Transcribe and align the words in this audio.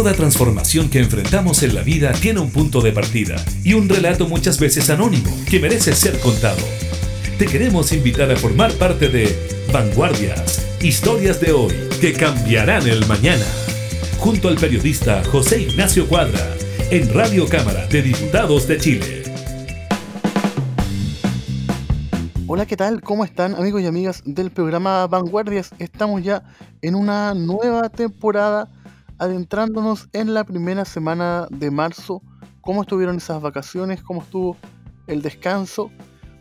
Toda 0.00 0.14
transformación 0.14 0.88
que 0.88 1.00
enfrentamos 1.00 1.62
en 1.62 1.74
la 1.74 1.82
vida 1.82 2.12
tiene 2.12 2.40
un 2.40 2.50
punto 2.50 2.80
de 2.80 2.90
partida 2.90 3.36
y 3.62 3.74
un 3.74 3.86
relato 3.86 4.26
muchas 4.26 4.58
veces 4.58 4.88
anónimo 4.88 5.30
que 5.44 5.60
merece 5.60 5.92
ser 5.92 6.18
contado. 6.20 6.62
Te 7.38 7.44
queremos 7.44 7.92
invitar 7.92 8.30
a 8.30 8.36
formar 8.36 8.72
parte 8.72 9.10
de 9.10 9.28
Vanguardias, 9.70 10.66
historias 10.82 11.38
de 11.42 11.52
hoy 11.52 11.74
que 12.00 12.14
cambiarán 12.14 12.88
el 12.88 13.06
mañana. 13.08 13.44
Junto 14.16 14.48
al 14.48 14.54
periodista 14.54 15.22
José 15.24 15.64
Ignacio 15.64 16.08
Cuadra, 16.08 16.56
en 16.90 17.12
Radio 17.12 17.46
Cámara 17.46 17.86
de 17.88 18.00
Diputados 18.00 18.66
de 18.68 18.78
Chile. 18.78 19.22
Hola, 22.46 22.64
¿qué 22.64 22.78
tal? 22.78 23.02
¿Cómo 23.02 23.26
están 23.26 23.54
amigos 23.54 23.82
y 23.82 23.86
amigas 23.86 24.22
del 24.24 24.50
programa 24.50 25.06
Vanguardias? 25.08 25.72
Estamos 25.78 26.22
ya 26.22 26.42
en 26.80 26.94
una 26.94 27.34
nueva 27.34 27.90
temporada 27.90 28.66
adentrándonos 29.20 30.08
en 30.14 30.32
la 30.32 30.44
primera 30.44 30.86
semana 30.86 31.46
de 31.50 31.70
marzo. 31.70 32.22
¿Cómo 32.62 32.82
estuvieron 32.82 33.18
esas 33.18 33.42
vacaciones? 33.42 34.02
¿Cómo 34.02 34.22
estuvo 34.22 34.56
el 35.06 35.20
descanso? 35.20 35.90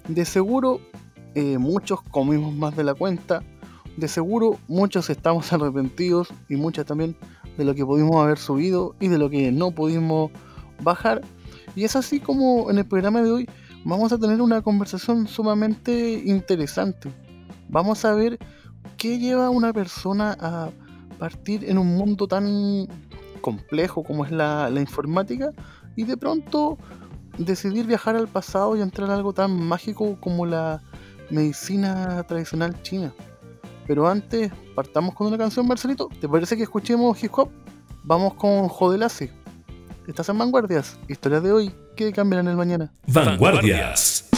De 0.07 0.23
seguro 0.23 0.79
eh, 1.35 1.57
muchos 1.57 2.01
comimos 2.03 2.55
más 2.55 2.77
de 2.77 2.85
la 2.85 2.93
cuenta. 2.93 3.43
De 3.97 4.07
seguro 4.07 4.57
muchos 4.69 5.09
estamos 5.09 5.51
arrepentidos 5.53 6.29
y 6.47 6.55
muchas 6.55 6.85
también 6.85 7.17
de 7.57 7.65
lo 7.65 7.75
que 7.75 7.85
pudimos 7.85 8.15
haber 8.15 8.37
subido 8.37 8.95
y 9.01 9.09
de 9.09 9.17
lo 9.17 9.29
que 9.29 9.51
no 9.51 9.71
pudimos 9.71 10.31
bajar. 10.81 11.19
Y 11.75 11.83
es 11.83 11.97
así 11.97 12.21
como 12.21 12.71
en 12.71 12.77
el 12.77 12.85
programa 12.85 13.21
de 13.21 13.31
hoy 13.31 13.49
vamos 13.83 14.13
a 14.13 14.17
tener 14.17 14.41
una 14.41 14.61
conversación 14.61 15.27
sumamente 15.27 16.13
interesante. 16.25 17.11
Vamos 17.67 18.05
a 18.05 18.13
ver 18.13 18.39
qué 18.95 19.19
lleva 19.19 19.49
una 19.49 19.73
persona 19.73 20.37
a 20.39 20.69
partir 21.19 21.69
en 21.69 21.77
un 21.77 21.95
mundo 21.95 22.27
tan 22.27 22.87
complejo 23.41 24.03
como 24.03 24.25
es 24.25 24.31
la, 24.31 24.71
informática 24.79 25.51
y 25.95 26.03
de 26.03 26.17
pronto 26.17 26.77
decidir 27.37 27.85
viajar 27.85 28.15
al 28.15 28.27
pasado 28.27 28.75
y 28.75 28.81
entrar 28.81 29.09
a 29.11 29.15
algo 29.15 29.33
tan 29.33 29.51
mágico 29.51 30.17
como 30.19 30.45
la 30.45 30.81
medicina 31.29 32.23
tradicional 32.23 32.81
china. 32.81 33.13
Pero 33.85 34.07
antes, 34.07 34.51
partamos 34.75 35.15
con 35.15 35.27
una 35.27 35.37
canción, 35.37 35.67
Marcelito. 35.67 36.09
¿Te 36.21 36.27
parece 36.29 36.55
que 36.55 36.63
escuchemos 36.63 37.21
hip 37.23 37.31
hop? 37.35 37.49
Vamos 38.03 38.35
con 38.35 38.67
Jodelace. 38.67 39.31
Estás 40.07 40.29
en 40.29 40.37
Vanguardias, 40.37 40.97
historias 41.07 41.43
de 41.43 41.51
hoy 41.51 41.75
que 41.95 42.11
cambiarán 42.11 42.47
el 42.47 42.55
mañana. 42.55 42.91
Vanguardias. 43.07 44.28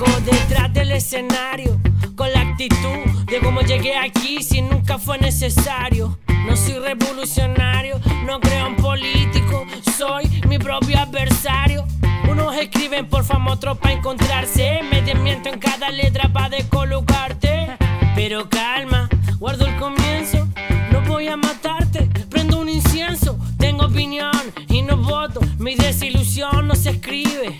Detrás 0.00 0.72
del 0.72 0.92
escenario 0.92 1.78
con 2.16 2.32
la 2.32 2.40
actitud 2.40 3.26
de 3.26 3.38
cómo 3.40 3.60
llegué 3.60 3.98
aquí 3.98 4.42
si 4.42 4.62
nunca 4.62 4.98
fue 4.98 5.18
necesario. 5.18 6.18
No 6.46 6.56
soy 6.56 6.78
revolucionario, 6.78 8.00
no 8.24 8.40
creo 8.40 8.68
en 8.68 8.76
político, 8.76 9.66
soy 9.98 10.26
mi 10.48 10.58
propio 10.58 10.98
adversario. 10.98 11.84
Unos 12.30 12.56
escriben 12.56 13.10
por 13.10 13.24
fama, 13.24 13.52
otros 13.52 13.76
para 13.76 13.92
encontrarse. 13.92 14.80
Me 14.90 15.02
desmiento 15.02 15.50
en 15.50 15.58
cada 15.58 15.90
letra 15.90 16.32
para 16.32 16.48
descolocarte. 16.48 17.76
Pero 18.14 18.48
calma, 18.48 19.06
guardo 19.38 19.66
el 19.66 19.76
comienzo. 19.76 20.48
No 20.92 21.02
voy 21.02 21.28
a 21.28 21.36
matarte, 21.36 22.08
prendo 22.30 22.58
un 22.58 22.70
incienso. 22.70 23.38
Tengo 23.58 23.84
opinión 23.84 24.32
y 24.68 24.80
no 24.80 24.96
voto. 24.96 25.40
Mi 25.58 25.74
desilusión 25.74 26.68
no 26.68 26.74
se 26.74 26.90
escribe. 26.90 27.58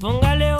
Póngale 0.00 0.59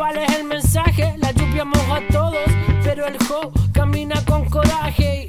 ¿Que 0.00 0.04
cuál 0.06 0.16
es 0.16 0.38
el 0.38 0.44
mensaje? 0.44 1.14
La 1.18 1.30
lluvia 1.32 1.62
moja 1.62 1.96
a 1.96 2.08
todos, 2.08 2.38
pero 2.82 3.06
el 3.06 3.18
jo 3.18 3.52
camina 3.74 4.24
con 4.24 4.48
coraje 4.48 5.28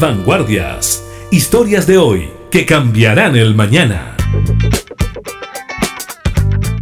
Vanguardias. 0.00 1.04
Historias 1.30 1.86
de 1.86 1.98
hoy 1.98 2.30
que 2.50 2.64
cambiarán 2.64 3.36
el 3.36 3.54
mañana. 3.54 4.16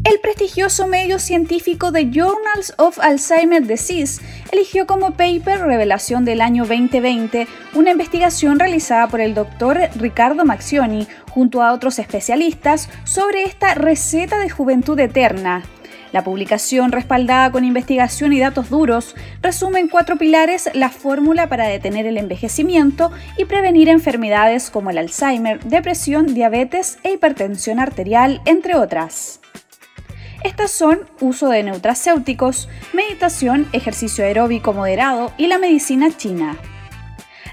El 0.05 0.21
prestigioso 0.21 0.87
medio 0.87 1.19
científico 1.19 1.91
de 1.91 2.13
Journals 2.13 2.75
of 2.77 3.01
Alzheimer's 3.01 3.67
Disease 3.67 4.23
eligió 4.53 4.87
como 4.87 5.15
paper 5.15 5.63
Revelación 5.63 6.25
del 6.25 6.41
año 6.41 6.65
2020 6.65 7.49
una 7.75 7.91
investigación 7.91 8.61
realizada 8.61 9.09
por 9.09 9.21
el 9.21 9.35
doctor 9.35 9.81
Ricardo 9.97 10.45
Maccioni 10.45 11.09
junto 11.29 11.61
a 11.61 11.73
otros 11.73 11.99
especialistas 11.99 12.89
sobre 13.03 13.43
esta 13.43 13.75
receta 13.75 14.39
de 14.39 14.49
juventud 14.49 14.99
eterna, 15.01 15.65
la 16.13 16.25
publicación, 16.25 16.93
respaldada 16.93 17.51
con 17.51 17.65
investigación 17.65 18.33
y 18.33 18.41
datos 18.41 18.71
duros, 18.71 19.15
resume 19.43 19.81
en 19.81 19.89
cuatro 19.89 20.17
pilares 20.17 20.71
la 20.75 20.91
fórmula 20.91 21.49
para 21.49 21.67
detener 21.67 22.07
el 22.07 22.19
envejecimiento 22.19 23.11
y 23.37 23.45
prevenir 23.45 23.89
enfermedades 23.89 24.71
como 24.71 24.91
el 24.91 24.99
Alzheimer, 24.99 25.61
depresión, 25.65 26.35
diabetes 26.35 26.99
e 27.03 27.13
hipertensión 27.13 27.81
arterial, 27.81 28.41
entre 28.45 28.77
otras. 28.77 29.41
Estas 30.45 30.71
son 30.71 31.01
uso 31.21 31.49
de 31.49 31.65
neutracéuticos, 31.65 32.69
meditación, 32.93 33.67
ejercicio 33.73 34.25
aeróbico 34.25 34.73
moderado 34.73 35.33
y 35.37 35.49
la 35.49 35.59
medicina 35.59 36.17
china. 36.17 36.57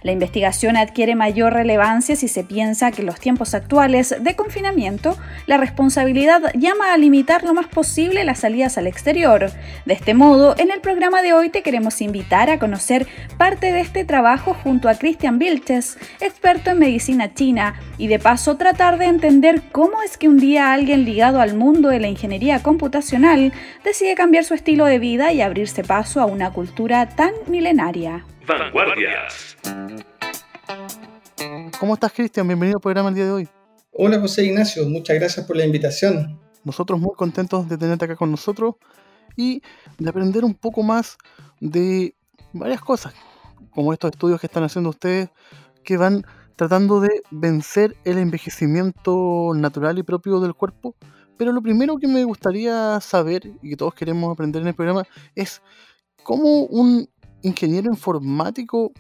La 0.05 0.11
investigación 0.11 0.77
adquiere 0.77 1.15
mayor 1.15 1.53
relevancia 1.53 2.15
si 2.15 2.27
se 2.27 2.43
piensa 2.43 2.91
que 2.91 3.01
en 3.01 3.07
los 3.07 3.19
tiempos 3.19 3.55
actuales 3.55 4.15
de 4.21 4.35
confinamiento, 4.35 5.17
la 5.47 5.57
responsabilidad 5.57 6.43
llama 6.53 6.93
a 6.93 6.97
limitar 6.97 7.43
lo 7.43 7.55
más 7.55 7.65
posible 7.65 8.23
las 8.23 8.41
salidas 8.41 8.77
al 8.77 8.85
exterior. 8.85 9.49
De 9.87 9.93
este 9.95 10.13
modo, 10.13 10.53
en 10.59 10.69
el 10.69 10.79
programa 10.79 11.23
de 11.23 11.33
hoy 11.33 11.49
te 11.49 11.63
queremos 11.63 12.01
invitar 12.01 12.51
a 12.51 12.59
conocer 12.59 13.07
parte 13.39 13.71
de 13.71 13.81
este 13.81 14.05
trabajo 14.05 14.53
junto 14.53 14.89
a 14.89 14.93
Christian 14.93 15.39
Vilches, 15.39 15.97
experto 16.21 16.69
en 16.69 16.77
medicina 16.77 17.33
china, 17.33 17.73
y 17.97 18.05
de 18.05 18.19
paso 18.19 18.57
tratar 18.57 18.99
de 18.99 19.05
entender 19.05 19.63
cómo 19.71 20.03
es 20.03 20.19
que 20.19 20.29
un 20.29 20.37
día 20.37 20.71
alguien 20.71 21.03
ligado 21.03 21.41
al 21.41 21.55
mundo 21.55 21.89
de 21.89 21.99
la 21.99 22.09
ingeniería 22.09 22.61
computacional 22.61 23.53
decide 23.83 24.13
cambiar 24.13 24.43
su 24.43 24.53
estilo 24.53 24.85
de 24.85 24.99
vida 24.99 25.33
y 25.33 25.41
abrirse 25.41 25.83
paso 25.83 26.21
a 26.21 26.27
una 26.27 26.51
cultura 26.51 27.09
tan 27.09 27.31
milenaria. 27.47 28.23
Vanguardias. 28.47 29.57
¿Cómo 31.79 31.95
estás, 31.95 32.11
Cristian? 32.13 32.47
Bienvenido 32.47 32.77
al 32.77 32.81
programa 32.81 33.09
el 33.09 33.15
día 33.15 33.25
de 33.25 33.31
hoy. 33.31 33.49
Hola, 33.91 34.19
José 34.19 34.45
Ignacio. 34.45 34.87
Muchas 34.87 35.17
gracias 35.17 35.45
por 35.45 35.55
la 35.55 35.65
invitación. 35.65 36.39
Nosotros 36.63 36.99
muy 36.99 37.15
contentos 37.15 37.67
de 37.67 37.77
tenerte 37.77 38.05
acá 38.05 38.15
con 38.15 38.29
nosotros 38.29 38.75
y 39.35 39.61
de 39.97 40.09
aprender 40.09 40.43
un 40.43 40.53
poco 40.53 40.83
más 40.83 41.17
de 41.59 42.15
varias 42.53 42.81
cosas, 42.81 43.13
como 43.71 43.93
estos 43.93 44.11
estudios 44.11 44.39
que 44.39 44.47
están 44.47 44.63
haciendo 44.63 44.91
ustedes, 44.91 45.29
que 45.83 45.97
van 45.97 46.23
tratando 46.55 46.99
de 46.99 47.21
vencer 47.31 47.95
el 48.05 48.17
envejecimiento 48.17 49.53
natural 49.55 49.97
y 49.97 50.03
propio 50.03 50.39
del 50.39 50.53
cuerpo. 50.53 50.95
Pero 51.37 51.51
lo 51.51 51.61
primero 51.61 51.97
que 51.97 52.07
me 52.07 52.23
gustaría 52.23 52.99
saber, 53.01 53.45
y 53.61 53.71
que 53.71 53.77
todos 53.77 53.93
queremos 53.93 54.31
aprender 54.31 54.61
en 54.61 54.69
el 54.69 54.75
programa, 54.75 55.03
es 55.35 55.61
cómo 56.23 56.63
un 56.63 57.09
ingeniero 57.45 57.89
informático 57.89 58.91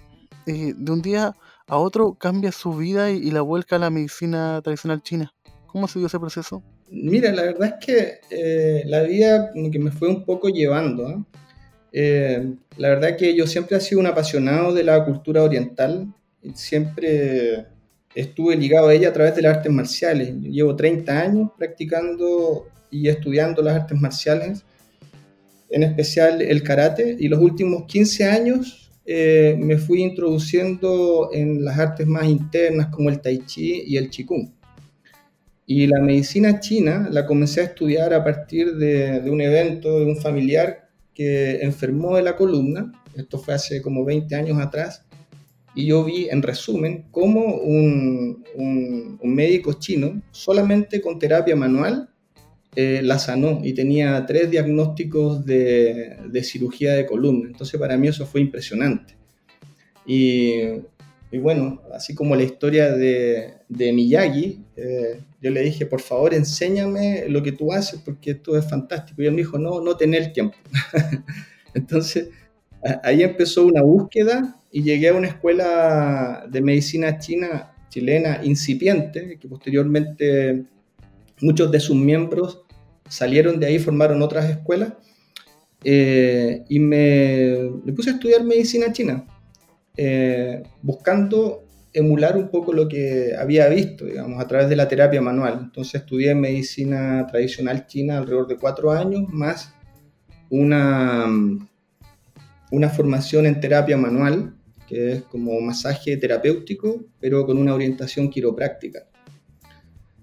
eh, 0.45 0.73
de 0.75 0.91
un 0.91 1.01
día 1.01 1.35
a 1.67 1.77
otro 1.77 2.13
cambia 2.13 2.51
su 2.51 2.73
vida 2.75 3.11
y, 3.11 3.31
la 3.31 3.41
vuelca 3.41 3.75
a 3.75 3.79
la 3.79 3.89
medicina 3.89 4.61
tradicional 4.63 5.01
china. 5.01 5.33
¿Cómo 5.65 5.87
se 5.87 5.99
dio 5.99 6.07
ese 6.07 6.19
proceso? 6.19 6.63
Mira, 6.89 7.31
la 7.31 7.41
verdad 7.41 7.75
es 7.79 7.85
que 7.85 8.19
eh, 8.29 8.83
la 8.85 9.01
vida 9.01 9.51
que 9.71 9.79
me 9.79 9.91
fue 9.91 10.07
un 10.07 10.23
poco 10.23 10.49
llevando. 10.49 11.25
Eh, 11.91 12.53
la 12.77 12.89
verdad 12.89 13.11
es 13.11 13.17
que 13.17 13.35
yo 13.35 13.47
siempre 13.47 13.77
he 13.77 13.81
sido 13.81 13.99
un 13.99 14.07
apasionado 14.07 14.73
de 14.73 14.83
la 14.83 15.03
cultura 15.03 15.41
oriental. 15.41 16.13
Siempre 16.53 17.65
estuve 18.13 18.55
ligado 18.55 18.89
a 18.89 18.93
ella 18.93 19.09
a 19.09 19.13
través 19.13 19.35
de 19.35 19.41
las 19.41 19.57
artes 19.57 19.71
marciales. 19.71 20.33
llevo 20.39 20.75
30 20.75 21.19
años 21.19 21.49
practicando 21.57 22.67
y 22.91 23.09
estudiando 23.09 23.63
las 23.63 23.81
artes 23.81 23.99
marciales 23.99 24.63
en 25.69 25.83
especial 25.83 26.41
el 26.41 26.63
karate, 26.63 27.15
y 27.19 27.27
los 27.27 27.39
últimos 27.39 27.85
15 27.85 28.25
años 28.25 28.91
eh, 29.05 29.55
me 29.59 29.77
fui 29.77 30.01
introduciendo 30.01 31.29
en 31.31 31.63
las 31.63 31.77
artes 31.77 32.07
más 32.07 32.25
internas 32.25 32.87
como 32.87 33.09
el 33.09 33.21
tai 33.21 33.45
chi 33.45 33.83
y 33.85 33.97
el 33.97 34.09
qigong. 34.09 34.51
Y 35.67 35.87
la 35.87 35.99
medicina 35.99 36.59
china 36.59 37.07
la 37.11 37.25
comencé 37.25 37.61
a 37.61 37.65
estudiar 37.65 38.13
a 38.13 38.23
partir 38.23 38.75
de, 38.75 39.21
un 39.29 39.41
evento 39.41 39.99
de 39.99 40.05
un 40.05 40.17
familiar 40.17 40.89
que 41.13 41.61
enfermó 41.61 42.15
de 42.15 42.23
la 42.23 42.35
columna, 42.35 42.91
esto 43.15 43.39
fue 43.39 43.53
hace 43.53 43.81
como 43.81 44.03
20 44.03 44.35
años 44.35 44.59
atrás, 44.59 45.05
y 45.73 45.87
yo 45.87 46.03
vi 46.03 46.29
en 46.29 46.41
resumen 46.41 47.05
cómo 47.11 47.55
un, 47.55 48.43
un, 48.55 49.19
un 49.21 49.35
médico 49.35 49.73
chino, 49.73 50.21
solamente 50.31 51.01
con 51.01 51.19
terapia 51.19 51.55
manual, 51.55 52.09
eh, 52.75 53.01
la 53.03 53.19
sanó 53.19 53.61
y 53.63 53.73
tenía 53.73 54.25
tres 54.25 54.51
diagnósticos 54.51 55.45
de, 55.45 56.41
cirugía 56.43 56.93
de 56.93 57.05
columna. 57.05 57.47
Entonces 57.47 57.79
para 57.79 57.97
mí 57.97 58.07
eso 58.07 58.25
fue 58.25 58.41
impresionante. 58.41 59.15
Y, 60.05 60.81
bueno, 61.41 61.81
así 61.93 62.15
como 62.15 62.35
la 62.35 62.43
historia 62.43 62.91
de, 62.93 63.57
Miyagi, 63.69 64.63
eh, 64.77 65.19
yo 65.41 65.51
le 65.51 65.61
dije, 65.61 65.85
por 65.85 66.01
favor, 66.01 66.33
enséñame 66.33 67.25
lo 67.27 67.43
que 67.43 67.51
tú 67.51 67.73
haces 67.73 67.99
porque 68.03 68.31
esto 68.31 68.57
es 68.57 68.69
fantástico. 68.69 69.21
Y 69.21 69.25
él 69.25 69.31
me 69.31 69.39
dijo, 69.39 69.57
no, 69.57 69.81
no 69.81 69.97
tener 69.97 70.31
tiempo. 70.31 70.57
Entonces 71.73 72.29
ahí 73.03 73.23
empezó 73.23 73.65
una 73.65 73.81
búsqueda 73.81 74.57
y 74.71 74.83
llegué 74.83 75.09
a 75.09 75.13
una 75.13 75.27
escuela 75.27 76.45
de 76.49 76.61
medicina 76.61 77.17
china, 77.17 77.73
chilena, 77.89 78.41
incipiente, 78.43 79.37
que 79.39 79.47
posteriormente 79.47 80.65
muchos 81.41 81.71
de 81.71 81.79
sus 81.79 81.95
miembros 81.95 82.64
salieron 83.07 83.59
de 83.59 83.67
ahí, 83.67 83.79
formaron 83.79 84.21
otras 84.21 84.49
escuelas 84.49 84.93
eh, 85.83 86.65
y 86.67 86.79
me, 86.79 87.69
puse 87.95 88.09
a 88.09 88.13
estudiar 88.13 88.43
medicina 88.43 88.91
china, 88.91 89.25
eh, 89.95 90.63
buscando 90.81 91.65
emular 91.93 92.35
un 92.35 92.49
poco 92.49 92.73
lo 92.73 92.87
que 92.87 93.33
había 93.37 93.69
visto, 93.69 94.05
digamos, 94.05 94.43
a 94.43 94.47
través 94.47 94.67
de 94.67 94.75
la 94.75 94.87
terapia 94.87 95.21
manual. 95.21 95.59
Entonces 95.63 96.01
estudié 96.01 96.35
medicina 96.35 97.25
tradicional 97.27 97.87
china 97.87 98.17
alrededor 98.17 98.47
de 98.47 98.57
cuatro 98.57 98.91
años, 98.91 99.29
más 99.29 99.73
una, 100.49 101.25
una 102.71 102.89
formación 102.89 103.45
en 103.45 103.59
terapia 103.59 103.95
manual, 103.95 104.55
que 104.87 105.13
es 105.13 105.23
como 105.23 105.59
masaje 105.61 106.17
terapéutico, 106.17 107.05
pero 107.19 107.45
con 107.45 107.57
una 107.57 107.73
orientación 107.73 108.29
quiropráctica. 108.29 109.07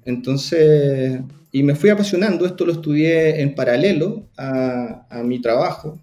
Entonces, 0.05 1.21
y 1.51 1.63
me 1.63 1.75
fui 1.75 1.91
apasionando, 1.91 2.47
esto 2.47 2.65
lo 2.65 2.73
estudié 2.73 3.41
en 3.43 3.55
paralelo 3.55 4.25
a, 4.37 5.23
mi 5.25 5.41
trabajo. 5.41 5.99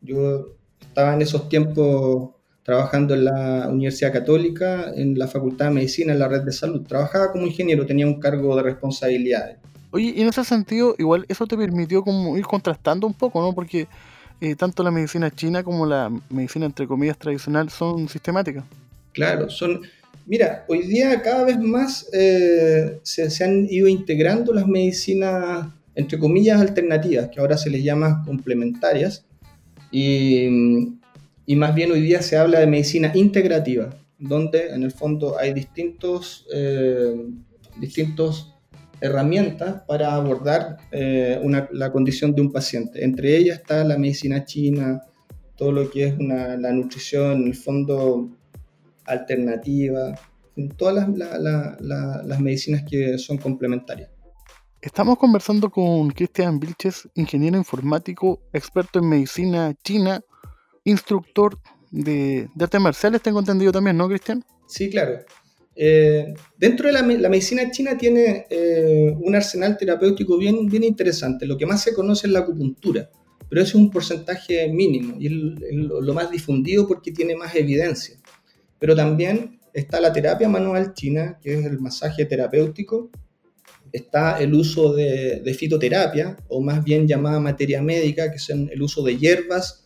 Yo 0.00 0.56
estaba 0.80 1.14
en 1.14 1.22
esos 1.22 1.48
tiempos 1.48 2.30
trabajando 2.62 3.14
en 3.14 3.24
la 3.24 3.68
Universidad 3.68 4.12
Católica, 4.12 4.92
en 4.94 5.18
la 5.18 5.26
Facultad 5.26 5.66
de 5.66 5.72
Medicina, 5.72 6.12
en 6.12 6.20
la 6.20 6.28
red 6.28 6.42
de 6.42 6.52
salud. 6.52 6.86
Trabajaba 6.86 7.32
como 7.32 7.46
ingeniero, 7.46 7.84
tenía 7.84 8.06
un 8.06 8.20
cargo 8.20 8.54
de 8.56 8.62
responsabilidades. 8.62 9.58
Oye, 9.90 10.14
y 10.16 10.22
en 10.22 10.28
ese 10.28 10.44
sentido, 10.44 10.94
igual 10.98 11.26
eso 11.28 11.46
te 11.46 11.56
permitió 11.56 12.02
como 12.02 12.36
ir 12.38 12.46
contrastando 12.46 13.06
un 13.06 13.12
poco, 13.12 13.42
¿no? 13.42 13.52
Porque 13.52 13.88
eh, 14.40 14.54
tanto 14.56 14.82
la 14.82 14.90
medicina 14.90 15.30
china 15.30 15.62
como 15.62 15.84
la 15.84 16.10
medicina, 16.30 16.66
entre 16.66 16.86
comillas, 16.86 17.18
tradicional 17.18 17.68
son 17.70 18.08
sistemáticas. 18.08 18.64
Claro, 19.12 19.50
son 19.50 19.82
Mira, 20.26 20.64
hoy 20.68 20.82
día 20.82 21.20
cada 21.20 21.44
vez 21.44 21.58
más 21.58 22.08
eh, 22.12 23.00
se, 23.02 23.44
han 23.44 23.66
ido 23.68 23.88
integrando 23.88 24.52
las 24.52 24.68
medicinas, 24.68 25.66
entre 25.94 26.18
comillas, 26.18 26.60
alternativas, 26.60 27.28
que 27.28 27.40
ahora 27.40 27.56
se 27.56 27.70
les 27.70 27.82
llama 27.82 28.22
complementarias, 28.24 29.26
y, 29.90 30.48
más 31.56 31.74
bien 31.74 31.92
hoy 31.92 32.00
día 32.00 32.22
se 32.22 32.38
habla 32.38 32.60
de 32.60 32.66
medicina 32.66 33.12
integrativa, 33.14 33.90
donde 34.18 34.70
en 34.70 34.84
el 34.84 34.92
fondo 34.92 35.38
hay 35.38 35.52
distintos, 35.52 36.46
eh, 36.52 37.14
distintos 37.78 38.54
herramientas 39.00 39.82
para 39.86 40.14
abordar 40.14 40.78
eh, 40.92 41.38
la 41.72 41.92
condición 41.92 42.34
de 42.34 42.40
un 42.40 42.52
paciente. 42.52 43.04
Entre 43.04 43.36
ellas 43.36 43.58
está 43.58 43.84
la 43.84 43.98
medicina 43.98 44.44
china, 44.44 45.02
todo 45.56 45.72
lo 45.72 45.90
que 45.90 46.04
es 46.04 46.18
la 46.18 46.72
nutrición, 46.72 47.42
en 47.42 47.48
el 47.48 47.54
fondo 47.54 48.30
alternativa, 49.04 50.14
en 50.56 50.68
todas 50.70 51.08
las, 51.08 52.40
medicinas 52.40 52.82
que 52.88 53.18
son 53.18 53.38
complementarias. 53.38 54.10
Estamos 54.80 55.16
conversando 55.16 55.70
con 55.70 56.10
Cristian 56.10 56.58
Vilches, 56.58 57.08
ingeniero 57.14 57.56
informático, 57.56 58.40
experto 58.52 58.98
en 58.98 59.08
medicina 59.08 59.72
china, 59.84 60.20
instructor 60.84 61.58
de, 61.90 62.48
artes 62.58 62.80
marciales, 62.80 63.22
tengo 63.22 63.38
entendido 63.38 63.70
también, 63.70 63.96
¿no, 63.96 64.08
Cristian? 64.08 64.44
Sí, 64.66 64.90
claro. 64.90 65.20
Eh, 65.74 66.34
dentro 66.58 66.88
de 66.88 66.92
la, 66.92 67.02
medicina 67.02 67.70
china 67.70 67.96
tiene 67.96 68.46
eh, 68.50 69.14
un 69.20 69.34
arsenal 69.34 69.76
terapéutico 69.78 70.36
bien, 70.36 70.66
bien 70.66 70.84
interesante. 70.84 71.46
Lo 71.46 71.56
que 71.56 71.64
más 71.64 71.82
se 71.82 71.94
conoce 71.94 72.26
es 72.26 72.32
la 72.32 72.40
acupuntura, 72.40 73.08
pero 73.48 73.62
es 73.62 73.74
un 73.74 73.88
porcentaje 73.90 74.68
mínimo 74.68 75.16
y 75.20 75.26
es 75.28 75.32
lo 75.72 76.12
más 76.12 76.30
difundido 76.30 76.88
porque 76.88 77.12
tiene 77.12 77.36
más 77.36 77.54
evidencia 77.54 78.21
pero 78.82 78.96
también 78.96 79.60
está 79.72 80.00
la 80.00 80.12
terapia 80.12 80.48
manual 80.48 80.92
china, 80.92 81.38
que 81.40 81.56
es 81.56 81.64
el 81.64 81.78
masaje 81.78 82.24
terapéutico, 82.24 83.10
está 83.92 84.40
el 84.40 84.52
uso 84.54 84.92
de, 84.92 85.54
fitoterapia, 85.56 86.36
o 86.48 86.60
más 86.60 86.82
bien 86.82 87.06
llamada 87.06 87.38
materia 87.38 87.80
médica, 87.80 88.32
que 88.32 88.40
son 88.40 88.68
el 88.72 88.82
uso 88.82 89.04
de 89.04 89.16
hierbas 89.16 89.84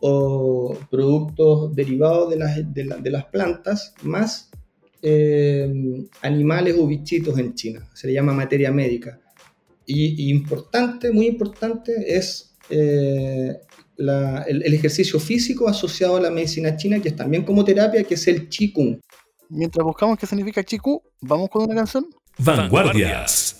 o 0.00 0.78
productos 0.90 1.76
derivados 1.76 2.30
de 2.30 2.38
las, 2.38 3.02
de, 3.02 3.10
las 3.10 3.26
plantas, 3.26 3.94
más 4.00 4.50
eh, 5.02 5.70
animales 6.22 6.74
o 6.78 6.86
bichitos 6.86 7.38
en 7.38 7.52
China. 7.54 7.86
Se 7.92 8.06
le 8.06 8.14
llama 8.14 8.32
materia 8.32 8.72
médica. 8.72 9.20
Y, 9.84 10.30
importante, 10.30 11.12
muy 11.12 11.26
importante, 11.26 12.16
es 12.16 12.56
eh, 12.70 13.58
el, 14.10 14.62
el, 14.62 14.74
ejercicio 14.74 15.18
físico 15.20 15.68
asociado 15.68 16.16
a 16.16 16.20
la 16.20 16.30
medicina 16.30 16.76
china, 16.76 17.00
que 17.00 17.08
es 17.08 17.16
también 17.16 17.44
como 17.44 17.64
terapia, 17.64 18.04
que 18.04 18.14
es 18.14 18.26
el 18.28 18.48
Qigong. 18.48 19.00
Mientras 19.48 19.84
buscamos 19.84 20.18
qué 20.18 20.26
significa 20.26 20.64
Chiku, 20.64 21.02
¿vamos 21.20 21.50
con 21.50 21.64
una 21.64 21.74
canción? 21.74 22.06
Vanguardias. 22.38 23.56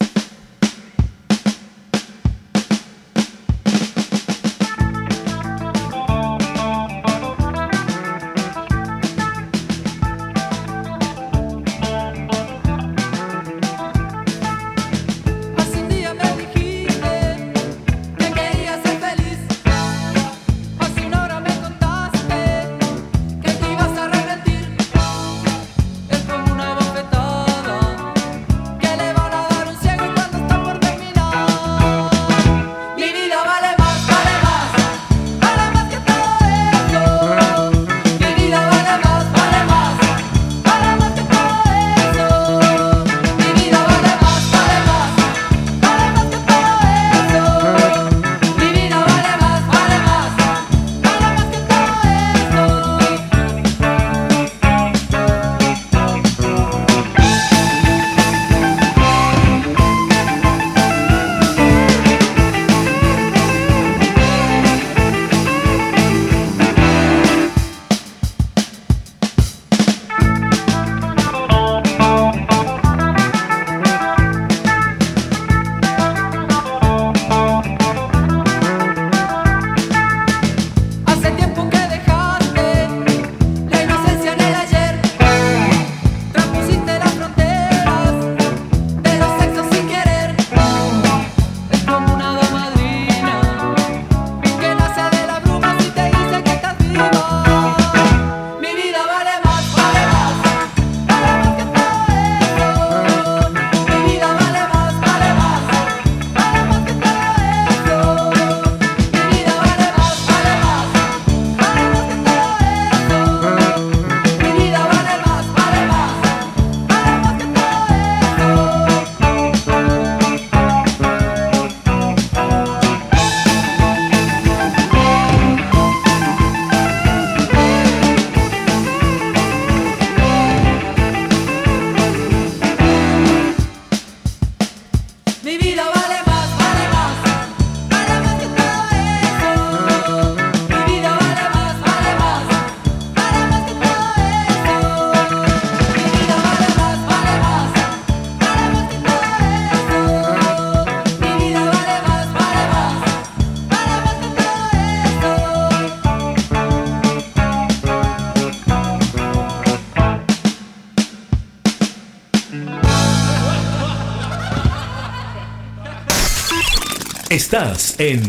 Estás 167.53 168.01
en 168.01 168.23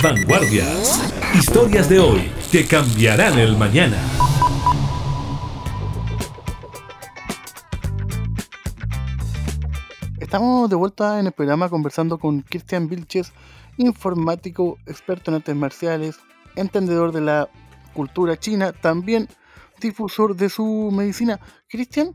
Vanguardias. 0.00 1.12
Historias 1.34 1.88
de 1.88 1.98
hoy 1.98 2.30
que 2.52 2.64
cambiarán 2.64 3.36
el 3.36 3.56
mañana. 3.56 4.00
Estamos 10.20 10.70
de 10.70 10.76
vuelta 10.76 11.18
en 11.18 11.26
el 11.26 11.32
programa 11.32 11.68
conversando 11.68 12.18
con 12.18 12.42
Cristian 12.42 12.88
Vilches, 12.88 13.32
informático, 13.78 14.78
experto 14.86 15.32
en 15.32 15.38
artes 15.38 15.56
marciales, 15.56 16.20
entendedor 16.54 17.10
de 17.10 17.22
la 17.22 17.48
cultura 17.94 18.38
china, 18.38 18.70
también 18.70 19.26
difusor 19.80 20.36
de 20.36 20.48
su 20.48 20.92
medicina. 20.92 21.40
Cristian, 21.68 22.14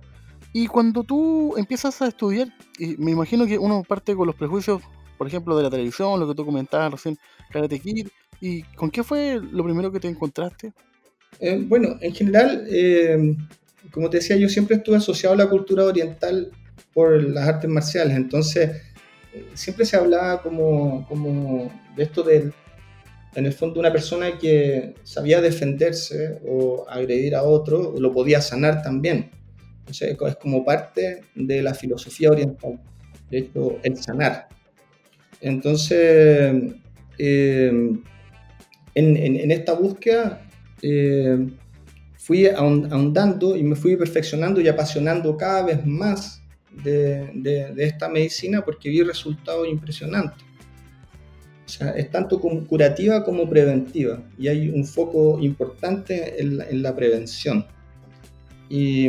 y 0.54 0.68
cuando 0.68 1.04
tú 1.04 1.56
empiezas 1.58 2.02
a 2.02 2.08
estudiar, 2.08 2.48
y 2.80 2.96
me 2.96 3.12
imagino 3.12 3.46
que 3.46 3.60
uno 3.60 3.84
parte 3.84 4.16
con 4.16 4.28
los 4.28 4.36
prejuicios 4.38 4.82
por 5.24 5.30
ejemplo, 5.30 5.56
de 5.56 5.64
la 5.64 5.70
televisión, 5.70 6.20
lo 6.20 6.28
que 6.28 6.36
tú 6.36 6.46
comentabas 6.46 6.92
recién, 6.92 7.18
Karate 7.50 7.80
Kid, 7.80 8.10
¿y 8.42 8.64
con 8.76 8.92
qué 8.92 9.04
fue 9.04 9.40
lo 9.40 9.64
primero 9.64 9.90
que 9.90 10.02
te 10.02 10.10
encontraste? 10.10 10.74
Eh, 11.40 11.64
bueno, 11.66 11.96
en 12.02 12.14
general, 12.14 12.66
eh, 12.70 13.38
como 13.90 14.10
te 14.10 14.18
decía, 14.18 14.36
yo 14.36 14.50
siempre 14.50 14.76
estuve 14.76 14.98
asociado 14.98 15.34
a 15.34 15.38
la 15.38 15.50
cultura 15.50 15.86
oriental 15.86 16.52
por 16.94 17.24
las 17.24 17.48
artes 17.48 17.70
marciales, 17.70 18.18
entonces 18.18 18.82
eh, 19.34 19.46
siempre 19.54 19.86
se 19.86 19.96
hablaba 19.96 20.42
como, 20.42 21.08
como 21.08 21.72
de 21.96 22.04
esto 22.04 22.22
de, 22.22 22.52
en 23.36 23.46
el 23.46 23.54
fondo, 23.54 23.80
una 23.80 23.94
persona 23.94 24.38
que 24.38 24.94
sabía 25.04 25.40
defenderse 25.40 26.42
o 26.46 26.86
agredir 26.90 27.34
a 27.34 27.44
otro, 27.44 27.96
lo 27.98 28.12
podía 28.12 28.42
sanar 28.42 28.84
también. 28.84 29.32
Entonces, 29.80 30.18
es 30.20 30.36
como 30.36 30.66
parte 30.66 31.22
de 31.34 31.62
la 31.62 31.74
filosofía 31.74 32.30
oriental, 32.30 32.78
de 33.32 33.38
hecho, 33.38 33.78
el 33.84 33.96
sanar. 33.96 34.50
Entonces, 35.44 36.74
em, 37.18 38.02
en, 38.96 39.52
esta 39.52 39.74
búsqueda 39.74 40.42
em, 40.82 41.52
fui 42.18 42.48
ahondando 42.48 43.58
y 43.58 43.64
me 43.64 43.76
fui 43.76 43.98
perfeccionando 43.98 44.62
y 44.62 44.70
apasionando 44.70 45.36
cada 45.36 45.66
vez 45.66 45.86
más 45.86 46.42
de, 46.84 47.74
esta 47.78 48.08
medicina 48.08 48.64
porque 48.64 48.90
vi 48.90 49.04
resultados 49.04 49.68
impresionantes. 49.68 50.44
O 51.66 51.70
sea, 51.70 51.90
es 51.92 52.10
tanto 52.10 52.40
curativa 52.40 53.24
como 53.26 53.50
preventiva 53.50 54.24
y 54.38 54.48
hay 54.48 54.70
un 54.70 54.86
foco 54.86 55.40
importante 55.40 56.42
en 56.42 56.82
la, 56.82 56.96
prevención. 56.96 57.66
Y, 58.70 59.08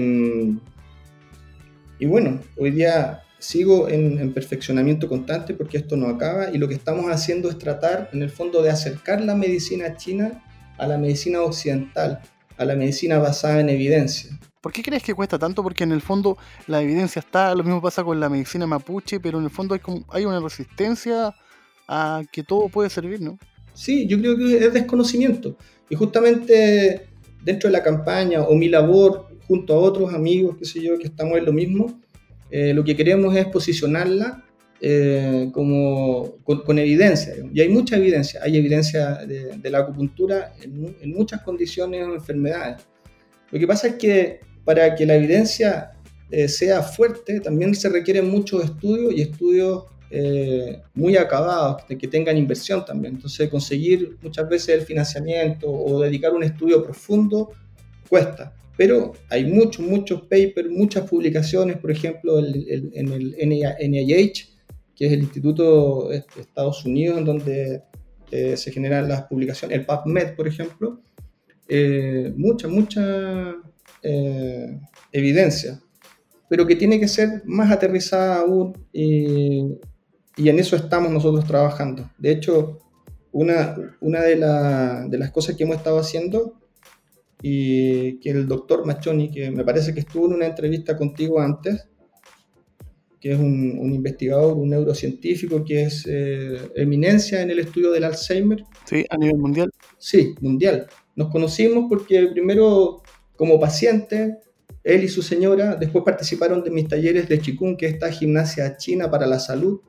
y 2.00 2.06
bueno, 2.06 2.40
hoy 2.56 2.72
día 2.72 3.23
sigo 3.44 3.88
en, 3.88 4.32
perfeccionamiento 4.32 5.06
constante 5.06 5.52
porque 5.52 5.76
esto 5.76 5.96
no 5.96 6.08
acaba 6.08 6.50
y 6.50 6.56
lo 6.56 6.66
que 6.66 6.74
estamos 6.74 7.10
haciendo 7.10 7.50
es 7.50 7.58
tratar 7.58 8.08
en 8.12 8.22
el 8.22 8.30
fondo 8.30 8.62
de 8.62 8.70
acercar 8.70 9.20
la 9.20 9.34
medicina 9.34 9.96
china 9.96 10.42
a 10.78 10.86
la 10.86 10.96
medicina 10.96 11.42
occidental, 11.42 12.20
a 12.56 12.64
la 12.64 12.74
medicina 12.74 13.18
basada 13.18 13.60
en 13.60 13.68
evidencia. 13.68 14.30
¿Por 14.62 14.72
qué 14.72 14.82
crees 14.82 15.02
que 15.02 15.12
cuesta 15.12 15.38
tanto? 15.38 15.62
Porque 15.62 15.84
en 15.84 15.92
el 15.92 16.00
fondo 16.00 16.38
la 16.66 16.80
evidencia 16.80 17.20
está, 17.20 17.54
lo 17.54 17.62
mismo 17.62 17.82
pasa 17.82 18.02
con 18.02 18.18
la 18.18 18.30
medicina 18.30 18.66
mapuche, 18.66 19.20
pero 19.20 19.38
en 19.38 19.44
el 19.44 19.50
fondo 19.50 19.74
hay, 19.74 19.80
como, 19.80 20.06
hay 20.08 20.24
una 20.24 20.40
resistencia 20.40 21.34
a 21.86 22.22
que 22.32 22.42
todo 22.42 22.70
puede 22.70 22.88
servir, 22.88 23.20
¿no? 23.20 23.38
Sí, 23.74 24.06
yo 24.06 24.18
creo 24.18 24.38
que 24.38 24.56
es 24.56 24.72
desconocimiento. 24.72 25.58
Y 25.90 25.96
justamente 25.96 27.10
dentro 27.42 27.68
de 27.68 27.72
la 27.72 27.82
campaña 27.82 28.40
o 28.40 28.54
mi 28.54 28.70
labor, 28.70 29.28
junto 29.46 29.74
a 29.74 29.78
otros 29.78 30.14
amigos, 30.14 30.56
qué 30.58 30.64
sé 30.64 30.80
yo, 30.80 30.98
que 30.98 31.08
estamos 31.08 31.36
en 31.36 31.44
lo 31.44 31.52
mismo, 31.52 32.00
eh, 32.56 32.72
lo 32.72 32.84
que 32.84 32.94
queremos 32.94 33.34
es 33.36 33.46
posicionarla 33.46 34.44
eh, 34.80 35.50
como, 35.52 36.36
con, 36.44 36.78
evidencia. 36.78 37.34
Y 37.52 37.60
hay 37.60 37.68
mucha 37.68 37.96
evidencia. 37.96 38.40
Hay 38.44 38.56
evidencia 38.56 39.16
de, 39.26 39.70
la 39.70 39.78
acupuntura 39.78 40.52
en, 40.62 40.94
en, 41.00 41.10
muchas 41.12 41.42
condiciones 41.42 42.06
o 42.06 42.14
enfermedades. 42.14 42.86
Lo 43.50 43.58
que 43.58 43.66
pasa 43.66 43.88
es 43.88 43.94
que 43.94 44.40
para 44.64 44.94
que 44.94 45.04
la 45.04 45.16
evidencia 45.16 45.94
eh, 46.30 46.48
sea 46.48 46.80
fuerte, 46.82 47.40
también 47.40 47.74
se 47.74 47.88
requieren 47.88 48.30
muchos 48.30 48.64
estudios 48.64 49.14
y 49.14 49.22
estudios 49.22 49.84
eh, 50.10 50.80
muy 50.94 51.16
acabados, 51.16 51.82
que 51.84 52.08
tengan 52.08 52.36
inversión 52.36 52.84
también. 52.84 53.14
Entonces, 53.14 53.48
conseguir 53.50 54.16
muchas 54.22 54.48
veces 54.48 54.80
el 54.80 54.82
financiamiento 54.82 55.68
o 55.68 56.00
dedicar 56.00 56.32
un 56.32 56.44
estudio 56.44 56.84
profundo 56.84 57.50
cuesta. 58.08 58.52
Pero 58.76 59.12
hay 59.30 59.44
muchos, 59.44 59.86
muchos 59.86 60.22
papers, 60.22 60.68
muchas 60.68 61.08
publicaciones, 61.08 61.78
por 61.78 61.90
ejemplo, 61.90 62.38
en 62.38 63.08
el 63.08 63.36
NIH, 63.38 64.48
que 64.96 65.06
es 65.06 65.12
el 65.12 65.20
Instituto 65.20 66.08
de 66.08 66.24
Estados 66.40 66.84
Unidos, 66.84 67.18
en 67.18 67.24
donde 67.24 67.82
eh, 68.30 68.56
se 68.56 68.72
generan 68.72 69.08
las 69.08 69.22
publicaciones, 69.22 69.78
el 69.78 69.86
PubMed, 69.86 70.34
por 70.34 70.48
ejemplo, 70.48 71.00
mucha, 72.36 72.68
mucha 72.68 73.54
eh, 74.02 74.78
evidencia, 75.12 75.80
pero 76.48 76.66
que 76.66 76.76
tiene 76.76 77.00
que 77.00 77.08
ser 77.08 77.42
más 77.46 77.70
aterrizada 77.70 78.40
aún 78.40 78.76
y, 78.92 79.78
en 80.36 80.58
eso 80.58 80.76
estamos 80.76 81.10
nosotros 81.10 81.46
trabajando. 81.46 82.10
De 82.18 82.32
hecho, 82.32 82.80
una, 83.32 83.74
una 84.00 84.20
de, 84.20 84.36
de, 85.08 85.18
las 85.18 85.30
cosas 85.30 85.56
que 85.56 85.62
hemos 85.62 85.76
estado 85.76 85.98
haciendo 85.98 86.60
y 87.46 88.18
que 88.20 88.30
el 88.30 88.48
doctor 88.48 88.86
Machoni, 88.86 89.30
que 89.30 89.50
me 89.50 89.64
parece 89.64 89.92
que 89.92 90.00
estuvo 90.00 90.26
en 90.28 90.32
una 90.32 90.46
entrevista 90.46 90.96
contigo 90.96 91.38
antes, 91.38 91.86
que 93.20 93.32
es 93.32 93.38
un, 93.38 93.92
investigador, 93.92 94.56
un 94.56 94.70
neurocientífico 94.70 95.62
que 95.62 95.82
es 95.82 96.06
eh, 96.08 96.56
eminencia 96.74 97.42
en 97.42 97.50
el 97.50 97.58
estudio 97.58 97.90
del 97.90 98.04
Alzheimer. 98.04 98.64
Sí, 98.86 99.04
a 99.10 99.18
nivel 99.18 99.36
mundial. 99.36 99.70
Sí, 99.98 100.34
mundial. 100.40 100.86
Nos 101.16 101.30
conocimos 101.30 101.84
porque 101.86 102.28
primero 102.28 103.02
como 103.36 103.60
paciente, 103.60 104.38
él 104.82 105.04
y 105.04 105.08
su 105.08 105.20
señora 105.20 105.76
después 105.76 106.02
participaron 106.02 106.64
de 106.64 106.70
mis 106.70 106.88
talleres 106.88 107.28
de 107.28 107.40
Qigong, 107.40 107.76
que 107.76 107.88
es 107.88 107.92
esta 107.92 108.10
gimnasia 108.10 108.78
china 108.78 109.10
para 109.10 109.26
la 109.26 109.38
salud, 109.38 109.82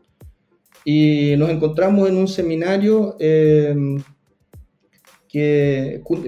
y 0.83 1.35
nos 1.37 1.49
encontramos 1.49 2.09
en 2.09 2.17
un 2.17 2.27
seminario 2.27 3.15
em, 3.17 4.03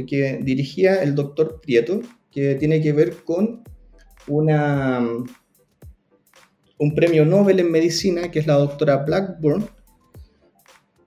que, 0.05 0.39
dirigía 0.41 1.01
el 1.01 1.15
doctor 1.15 1.61
Prieto, 1.61 2.01
que 2.29 2.55
tiene 2.55 2.81
que 2.81 2.91
ver 2.91 3.23
con 3.23 3.63
un 4.27 5.25
premio 6.93 7.25
Nobel 7.25 7.59
en 7.59 7.71
medicina, 7.71 8.29
que 8.29 8.39
es 8.39 8.47
la 8.47 8.55
doctora 8.55 8.97
Blackburn, 8.97 9.65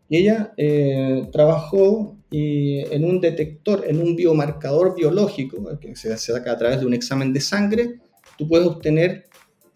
y 0.09 0.16
ella 0.16 0.54
eh, 0.57 1.28
trabajó 1.30 2.17
en 2.32 3.04
un 3.04 3.21
detector, 3.21 3.84
en 3.86 4.00
un 4.00 4.17
biomarcador 4.17 4.97
biológico, 4.97 5.78
que 5.78 5.95
se 5.95 6.17
saca 6.17 6.52
a 6.52 6.56
través 6.56 6.80
de 6.80 6.86
un 6.86 6.95
examen 6.95 7.32
de 7.32 7.41
sangre, 7.41 8.00
tú 8.39 8.49
puedes 8.49 8.67
obtener 8.67 9.26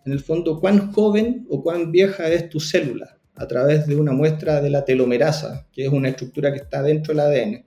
en 0.07 0.13
el 0.13 0.21
fondo 0.21 0.61
cuán 0.61 0.93
joven 0.93 1.47
o 1.51 1.63
cuán 1.63 1.93
vieja 1.93 2.29
es 2.29 2.49
tu 2.49 2.61
célula 2.61 3.19
a 3.37 3.47
través 3.49 3.87
de 3.87 3.97
una 3.97 4.13
muestra 4.13 4.61
de 4.61 4.71
la 4.71 4.85
telomerasa, 4.85 5.67
que 5.73 5.85
es 5.85 5.93
una 5.93 6.09
estructura 6.09 6.53
que 6.53 6.61
está 6.61 6.83
dentro 6.83 7.13
del 7.13 7.21
ADN. 7.21 7.65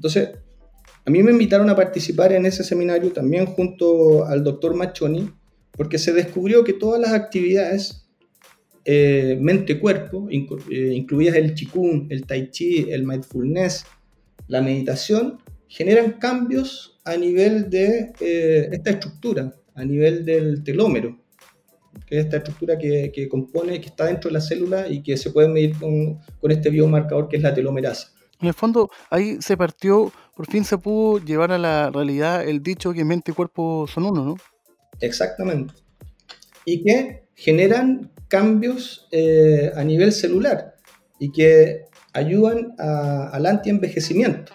Entonces, 0.00 0.30
a 1.04 1.10
mí 1.10 1.22
me 1.22 1.30
invitaron 1.30 1.68
a 1.68 1.76
participar 1.76 2.32
en 2.32 2.46
ese 2.46 2.64
seminario 2.64 3.12
también 3.12 3.44
junto 3.44 4.24
al 4.24 4.42
doctor 4.42 4.74
Machoni, 4.74 5.30
porque 5.72 5.98
se 5.98 6.14
descubrió 6.14 6.64
que 6.64 6.72
todas 6.72 6.98
las 6.98 7.12
actividades 7.12 8.08
eh, 8.86 9.36
mente-cuerpo, 9.38 10.26
eh, 10.30 10.92
incluidas 10.94 11.36
el 11.36 11.52
Qigong, 11.52 12.06
el 12.08 12.24
Tai 12.24 12.50
Chi, 12.50 12.86
el 12.90 13.04
Mindfulness, 13.04 13.84
la 14.48 14.62
meditación, 14.62 15.38
generan 15.68 16.12
cambios 16.12 16.98
a 17.04 17.14
nivel 17.18 17.68
de 17.68 18.14
eh, 18.20 18.70
esta 18.72 18.88
estructura, 18.88 19.54
a 19.74 19.84
nivel 19.84 20.24
del 20.24 20.64
telómero, 20.64 21.18
que 22.06 22.20
es 22.20 22.24
esta 22.24 22.38
estructura 22.38 22.78
que, 22.78 23.28
compone, 23.28 23.82
que 23.82 23.88
está 23.88 24.06
dentro 24.06 24.30
de 24.30 24.32
la 24.32 24.40
célula 24.40 24.88
y 24.88 25.02
que 25.02 25.18
se 25.18 25.28
puede 25.28 25.48
medir 25.48 25.76
con, 25.78 26.20
con 26.40 26.50
este 26.50 26.70
biomarcador 26.70 27.28
que 27.28 27.36
es 27.36 27.42
la 27.42 27.52
telomerasa. 27.52 28.14
En 28.40 28.48
el 28.48 28.54
fondo, 28.54 28.90
ahí 29.10 29.38
se 29.40 29.56
partió, 29.56 30.12
por 30.34 30.46
fin 30.46 30.64
se 30.64 30.78
pudo 30.78 31.18
llevar 31.18 31.52
a 31.52 31.58
la 31.58 31.90
realidad 31.90 32.46
el 32.46 32.62
dicho 32.62 32.92
que 32.92 33.04
mente 33.04 33.32
y 33.32 33.34
cuerpo 33.34 33.86
son 33.86 34.04
uno, 34.04 34.24
¿no? 34.24 34.36
Exactamente. 35.00 35.74
Y 36.64 36.82
que 36.82 37.28
generan 37.34 38.10
cambios 38.28 39.08
eh, 39.10 39.72
a 39.74 39.84
nivel 39.84 40.12
celular 40.12 40.74
y 41.18 41.32
que 41.32 41.84
ayudan 42.12 42.74
al 42.78 43.46
anti-envejecimiento, 43.46 44.52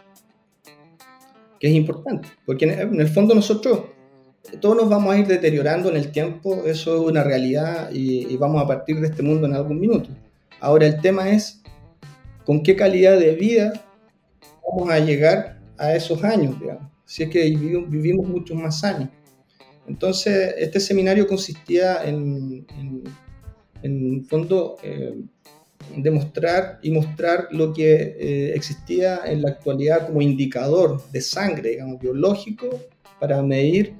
que 1.59 1.67
es 1.67 1.73
importante, 1.73 2.27
porque 2.45 2.65
en 2.65 2.99
el 2.99 3.07
fondo 3.07 3.33
nosotros 3.33 3.95
todos 4.59 4.75
nos 4.75 4.89
vamos 4.89 5.13
a 5.13 5.17
ir 5.17 5.27
deteriorando 5.27 5.89
en 5.89 5.97
el 5.97 6.11
tiempo, 6.11 6.63
eso 6.65 6.95
es 6.95 7.01
una 7.01 7.23
realidad 7.23 7.89
y, 7.91 8.35
vamos 8.37 8.61
a 8.61 8.67
partir 8.67 8.99
de 8.99 9.07
este 9.07 9.23
mundo 9.23 9.47
en 9.47 9.53
algún 9.53 9.79
minuto. 9.79 10.09
Ahora 10.59 10.85
el 10.85 11.01
tema 11.01 11.29
es 11.29 11.61
con 12.45 12.63
qué 12.63 12.75
calidad 12.75 13.19
de 13.19 13.35
vida 13.35 13.85
vamos 14.67 14.89
a 14.89 14.99
llegar 14.99 15.59
a 15.77 15.95
esos 15.95 16.23
años, 16.23 16.59
digamos, 16.59 16.91
si 17.05 17.23
es 17.23 17.29
que 17.29 17.43
vivimos, 17.43 17.89
vivimos 17.89 18.27
muchos 18.27 18.57
más 18.57 18.83
años. 18.83 19.09
Entonces, 19.87 20.55
este 20.57 20.79
seminario 20.79 21.27
consistía 21.27 22.03
en, 22.05 22.65
en, 22.77 23.03
en 23.83 24.25
fondo, 24.25 24.77
eh, 24.83 25.15
demostrar 25.95 26.79
y 26.81 26.91
mostrar 26.91 27.47
lo 27.51 27.73
que 27.73 28.15
eh, 28.19 28.53
existía 28.55 29.21
en 29.25 29.43
la 29.43 29.49
actualidad 29.51 30.07
como 30.07 30.21
indicador 30.21 31.01
de 31.11 31.21
sangre, 31.21 31.71
digamos, 31.71 31.99
biológico, 31.99 32.79
para 33.19 33.41
medir 33.43 33.95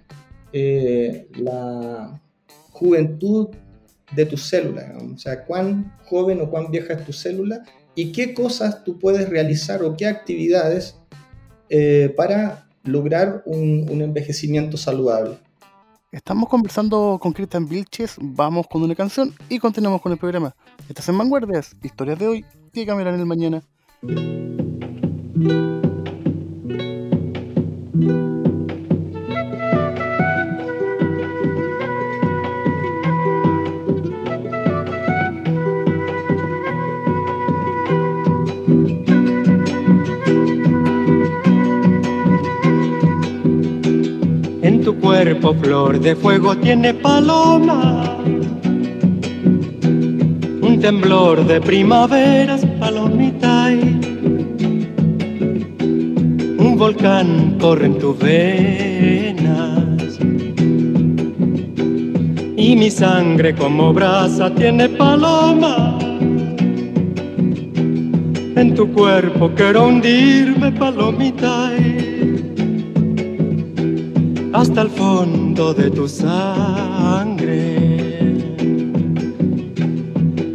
eh, 0.54 1.28
la 1.36 2.20
juventud 2.72 3.50
de 4.16 4.26
tu 4.26 4.38
célula, 4.38 4.98
o 5.14 5.18
sea, 5.18 5.44
cuán 5.46 5.94
joven 6.06 6.42
o 6.42 6.50
cuán 6.50 6.72
vieja 6.72 6.94
es 6.94 7.06
tu 7.06 7.14
célula 7.14 7.64
y 7.96 8.12
qué 8.12 8.34
cosas 8.34 8.84
tú 8.84 9.00
puedes 9.00 9.30
realizar 9.30 9.84
o 9.84 9.96
qué 9.96 10.06
actividades 10.06 11.00
eh, 11.70 12.14
para 12.16 12.68
lograr 12.84 13.42
un, 13.46 14.02
envejecimiento 14.02 14.78
saludable. 14.78 15.38
Estamos 16.12 16.48
conversando 16.48 17.18
con 17.20 17.34
Cristian 17.34 17.68
Vilches, 17.68 18.16
vamos 18.20 18.68
con 18.68 18.84
una 18.84 18.96
canción 18.96 19.34
y 19.50 19.60
continuamos 19.60 20.02
con 20.02 20.12
el 20.12 20.18
programa. 20.18 20.56
Estás 20.88 21.10
en 21.10 21.18
Vanguardias, 21.18 21.76
historias 21.82 22.20
de 22.20 22.28
hoy 22.28 22.46
que 22.72 22.86
cambiarán 22.86 23.20
el 23.20 23.26
mañana. 23.26 23.64
Cuerpo 45.02 45.54
flor 45.56 46.00
de 46.00 46.16
fuego 46.16 46.56
tiene 46.58 46.94
paloma. 46.94 48.18
Un 50.62 50.80
temblor 50.82 51.46
de 51.46 51.62
primaveras, 51.62 52.66
palomita. 52.80 53.70
Un 56.58 56.76
volcán 56.78 57.58
corre 57.60 57.88
en 57.88 57.98
tus 57.98 58.18
venas. 58.20 60.20
Y 62.58 62.76
mi 62.76 62.90
sangre 62.90 63.56
como 63.56 63.94
brasa 63.94 64.54
tiene 64.54 64.90
paloma. 64.90 65.98
En 68.56 68.74
tu 68.74 68.92
cuerpo 68.94 69.52
quiero 69.56 69.88
hundirme, 69.88 70.72
palomita 70.72 71.72
hasta 74.56 74.84
el 74.84 74.90
fondo 74.90 75.74
de 75.74 75.92
tu 75.92 76.08
sangre. 76.08 77.76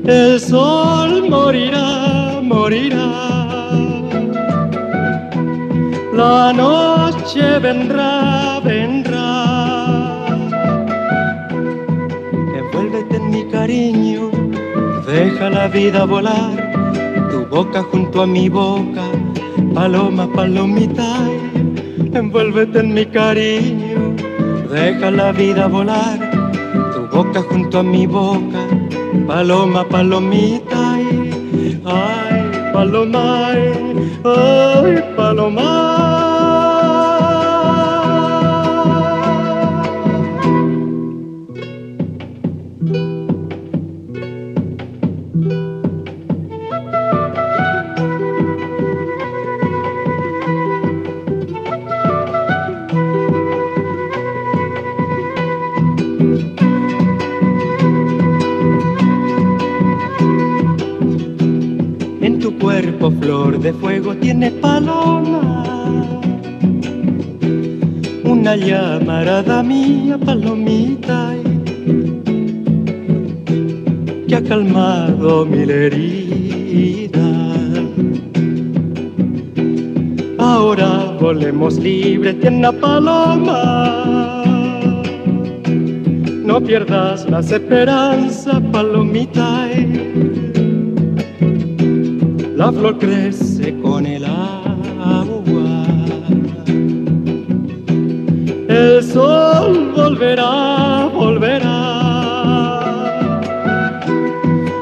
El 0.06 0.40
sol 0.40 1.28
morirá, 1.28 2.40
morirá. 2.42 3.10
La 6.14 6.52
noche 6.52 7.58
vendrá, 7.58 8.60
vendrá. 8.64 9.28
Envuélvete 12.58 13.16
en 13.16 13.30
mi 13.30 13.44
cariño, 13.56 14.30
deja 15.06 15.50
la 15.50 15.68
vida 15.68 16.06
volar. 16.06 16.72
Tu 17.30 17.44
boca 17.54 17.82
junto 17.82 18.22
a 18.22 18.26
mi 18.26 18.48
boca, 18.48 19.06
paloma, 19.74 20.26
palomita. 20.32 21.10
Envuélvete 22.12 22.80
en 22.80 22.94
mi 22.94 23.06
cariño 23.06 23.79
deja 24.70 25.11
la 25.11 25.33
vida 25.33 25.66
volar, 25.66 26.18
tu 26.92 27.00
boca 27.14 27.42
junto 27.42 27.80
a 27.80 27.83
mi 27.83 28.06
boca, 28.06 28.61
paloma, 29.26 29.85
palomita, 29.85 30.94
ay, 31.85 32.72
paloma, 32.72 33.52
ay, 34.24 35.04
paloma. 35.16 36.39
Flor 63.20 63.58
de 63.58 63.72
fuego 63.72 64.14
tiene 64.16 64.50
paloma. 64.50 65.64
Una 68.24 68.56
llamarada 68.56 69.62
mía, 69.62 70.18
palomita, 70.18 71.34
que 74.28 74.36
ha 74.36 74.42
calmado 74.42 75.44
mi 75.46 75.62
herida. 75.62 77.28
Ahora 80.38 81.16
volemos 81.20 81.78
libres, 81.78 82.40
tiene 82.40 82.72
paloma. 82.72 84.42
No 86.44 86.60
pierdas 86.60 87.28
las 87.30 87.50
esperanzas, 87.52 88.60
palomita 88.72 89.69
la 92.60 92.70
flor 92.70 92.98
crece 92.98 93.74
con 93.80 94.04
el 94.04 94.22
agua. 94.22 95.86
El 98.68 99.02
sol 99.02 99.92
volverá, 99.96 101.08
volverá. 101.14 101.78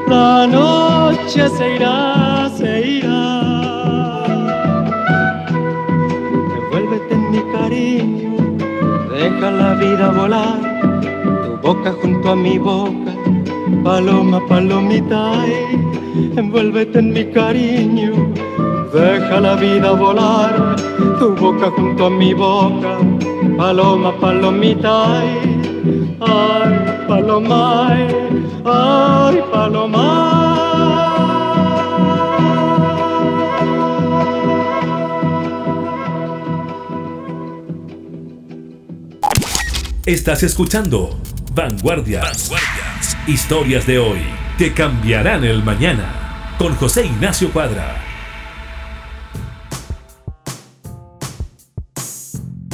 La 0.09 0.45
noche 0.45 1.47
se 1.57 1.75
irá, 1.77 2.51
se 2.57 2.71
irá. 2.97 3.23
Envuélvete 6.57 7.13
en 7.13 7.31
mi 7.31 7.41
cariño, 7.53 8.35
deja 9.13 9.51
la 9.51 9.73
vida 9.75 10.09
volar. 10.19 10.59
Tu 11.43 11.51
boca 11.65 11.93
junto 12.01 12.31
a 12.31 12.35
mi 12.35 12.57
boca, 12.57 13.13
paloma, 13.85 14.45
palomita 14.49 15.31
envuélvete 16.37 16.99
en 16.99 17.13
mi 17.13 17.25
cariño, 17.25 18.33
deja 18.93 19.39
la 19.39 19.55
vida 19.55 19.91
volar, 19.91 20.75
tu 21.19 21.35
boca 21.35 21.69
junto 21.71 22.05
a 22.05 22.09
mi 22.09 22.33
boca, 22.33 22.97
paloma, 23.57 24.11
palomita, 24.19 25.21
ay, 26.19 27.05
paloma, 27.07 27.89
ay, 28.65 29.41
paloma. 29.51 30.39
Estás 40.05 40.41
escuchando 40.41 41.19
Vanguardias. 41.53 42.49
Vanguardias. 42.49 43.17
Historias 43.27 43.85
de 43.85 43.99
hoy 43.99 44.48
que 44.59 44.73
cambiarán 44.73 45.45
el 45.45 45.63
mañana. 45.63 46.57
Con 46.59 46.75
José 46.75 47.05
Ignacio 47.05 47.49
Cuadra. 47.53 47.95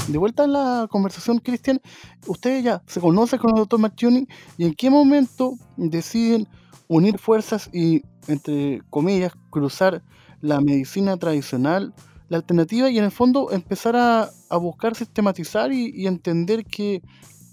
De 0.08 0.18
vuelta 0.18 0.46
en 0.46 0.54
la 0.54 0.88
conversación, 0.90 1.38
Cristian, 1.38 1.80
ustedes 2.26 2.64
ya 2.64 2.82
se 2.88 3.00
conocen 3.00 3.38
con 3.38 3.52
el 3.52 3.58
doctor 3.58 3.80
Marchioni 3.80 4.28
y 4.58 4.66
en 4.66 4.74
qué 4.74 4.90
momento 4.90 5.60
deciden 5.78 6.48
unir 6.88 7.20
fuerzas 7.20 7.70
y, 7.72 8.02
entre 8.28 8.82
comillas, 8.90 9.34
cruzar 9.52 10.02
la 10.42 10.62
medicina 10.62 11.18
tradicional, 11.18 11.94
la 12.30 12.38
alternativa 12.38 12.90
y 12.90 12.98
en 12.98 13.04
el 13.04 13.12
fondo 13.12 13.52
empezar 13.52 13.96
a, 13.96 14.32
buscar 14.58 14.96
sistematizar 14.96 15.72
y, 15.72 15.92
y 15.94 16.08
entender 16.08 16.66
que 16.66 17.04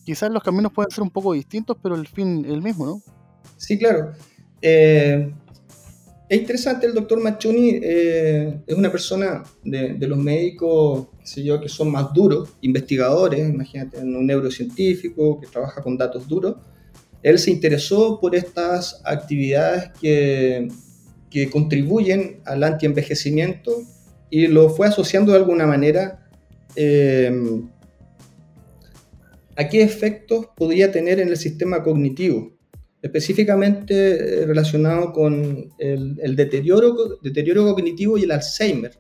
quizás 0.07 0.31
los 0.31 0.43
caminos 0.43 0.73
pueden 0.73 0.91
ser 0.91 1.03
un 1.03 1.11
poco 1.11 1.35
distintos, 1.35 1.77
pero 1.83 1.97
el 1.97 2.07
fin 2.07 2.47
el 2.47 2.63
mismo, 2.63 2.87
¿no? 2.87 3.22
Sí, 3.63 3.79
claro. 3.79 4.13
Eh, 4.61 5.33
es 6.29 6.41
interesante, 6.41 6.85
el 6.85 6.95
doctor 6.95 7.21
Machuni 7.21 7.79
eh, 7.81 8.61
es 8.67 8.75
una 8.75 8.91
persona 8.91 9.45
de, 9.63 9.97
los 10.01 10.19
médicos, 10.19 11.07
sé 11.23 11.45
yo, 11.45 11.61
que 11.61 11.69
son 11.69 11.93
más 11.93 12.13
duros, 12.13 12.57
investigadores, 12.63 13.49
imagínate, 13.49 13.99
un 13.99 14.27
neurocientífico 14.27 15.41
que 15.41 15.47
trabaja 15.47 15.81
con 15.81 15.97
datos 15.97 16.27
duros. 16.27 16.57
Él 17.23 17.39
se 17.39 17.53
interesó 17.53 18.19
por 18.21 18.35
estas 18.35 19.01
actividades 19.05 19.93
que, 20.01 20.67
que 21.31 21.49
contribuyen 21.49 22.41
al 22.45 22.65
antienvejecimiento 22.65 23.81
y 24.29 24.49
lo 24.49 24.71
fue 24.71 24.89
asociando 24.89 25.31
de 25.31 25.39
alguna 25.39 25.69
manera 25.69 26.29
eh, 26.75 27.31
a 29.55 29.69
qué 29.69 29.83
efectos 29.83 30.47
podía 30.57 30.91
tener 30.91 31.21
en 31.21 31.29
el 31.29 31.37
sistema 31.37 31.85
cognitivo 31.85 32.61
específicamente 33.03 34.43
eh, 34.43 34.47
relacionado 34.47 35.13
con 35.13 35.73
el, 35.77 36.37
deterioro, 36.37 37.19
deterioro 37.21 37.65
cognitivo 37.75 38.17
y 38.17 38.23
el 38.23 38.31
Alzheimer. 38.31 38.93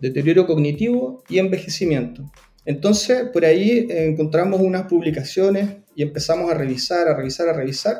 Deterioro 0.00 0.46
cognitivo 0.46 1.24
y 1.28 1.38
envejecimiento. 1.38 2.30
Entonces, 2.64 3.28
por 3.32 3.44
ahí 3.44 3.86
encontramos 3.90 4.60
unas 4.60 4.86
publicaciones 4.86 5.78
y 5.96 6.02
empezamos 6.02 6.50
a 6.50 6.54
revisar, 6.54 7.08
a 7.08 7.16
revisar, 7.16 7.48
a 7.48 7.52
revisar. 7.52 7.96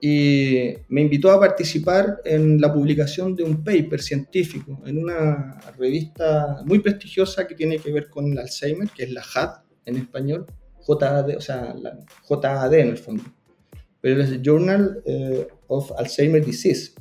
Y 0.00 0.74
me 0.88 1.00
invitó 1.00 1.30
a 1.30 1.40
participar 1.40 2.20
en 2.24 2.60
la 2.60 2.72
publicación 2.72 3.34
de 3.34 3.42
un 3.42 3.64
paper 3.64 4.00
científico 4.00 4.82
en 4.86 4.98
una 4.98 5.58
revista 5.78 6.62
muy 6.66 6.78
prestigiosa 6.78 7.46
que 7.46 7.54
tiene 7.54 7.78
que 7.78 7.90
ver 7.90 8.08
con 8.08 8.30
el 8.30 8.38
Alzheimer, 8.38 8.88
que 8.90 9.04
es 9.04 9.10
la 9.10 9.22
JAD 9.22 9.62
en 9.86 9.96
español, 9.96 10.46
JAD, 10.86 11.36
o 11.36 11.40
sea, 11.40 11.74
la 11.74 11.98
JAD 12.28 12.74
en 12.74 12.88
el 12.88 12.98
fondo 12.98 13.24
pero 14.04 14.22
es 14.22 14.28
el 14.28 14.42
Journal 14.42 15.02
eh, 15.06 15.48
of 15.66 15.90
Alzheimer's 15.96 16.44
Disease. 16.44 16.92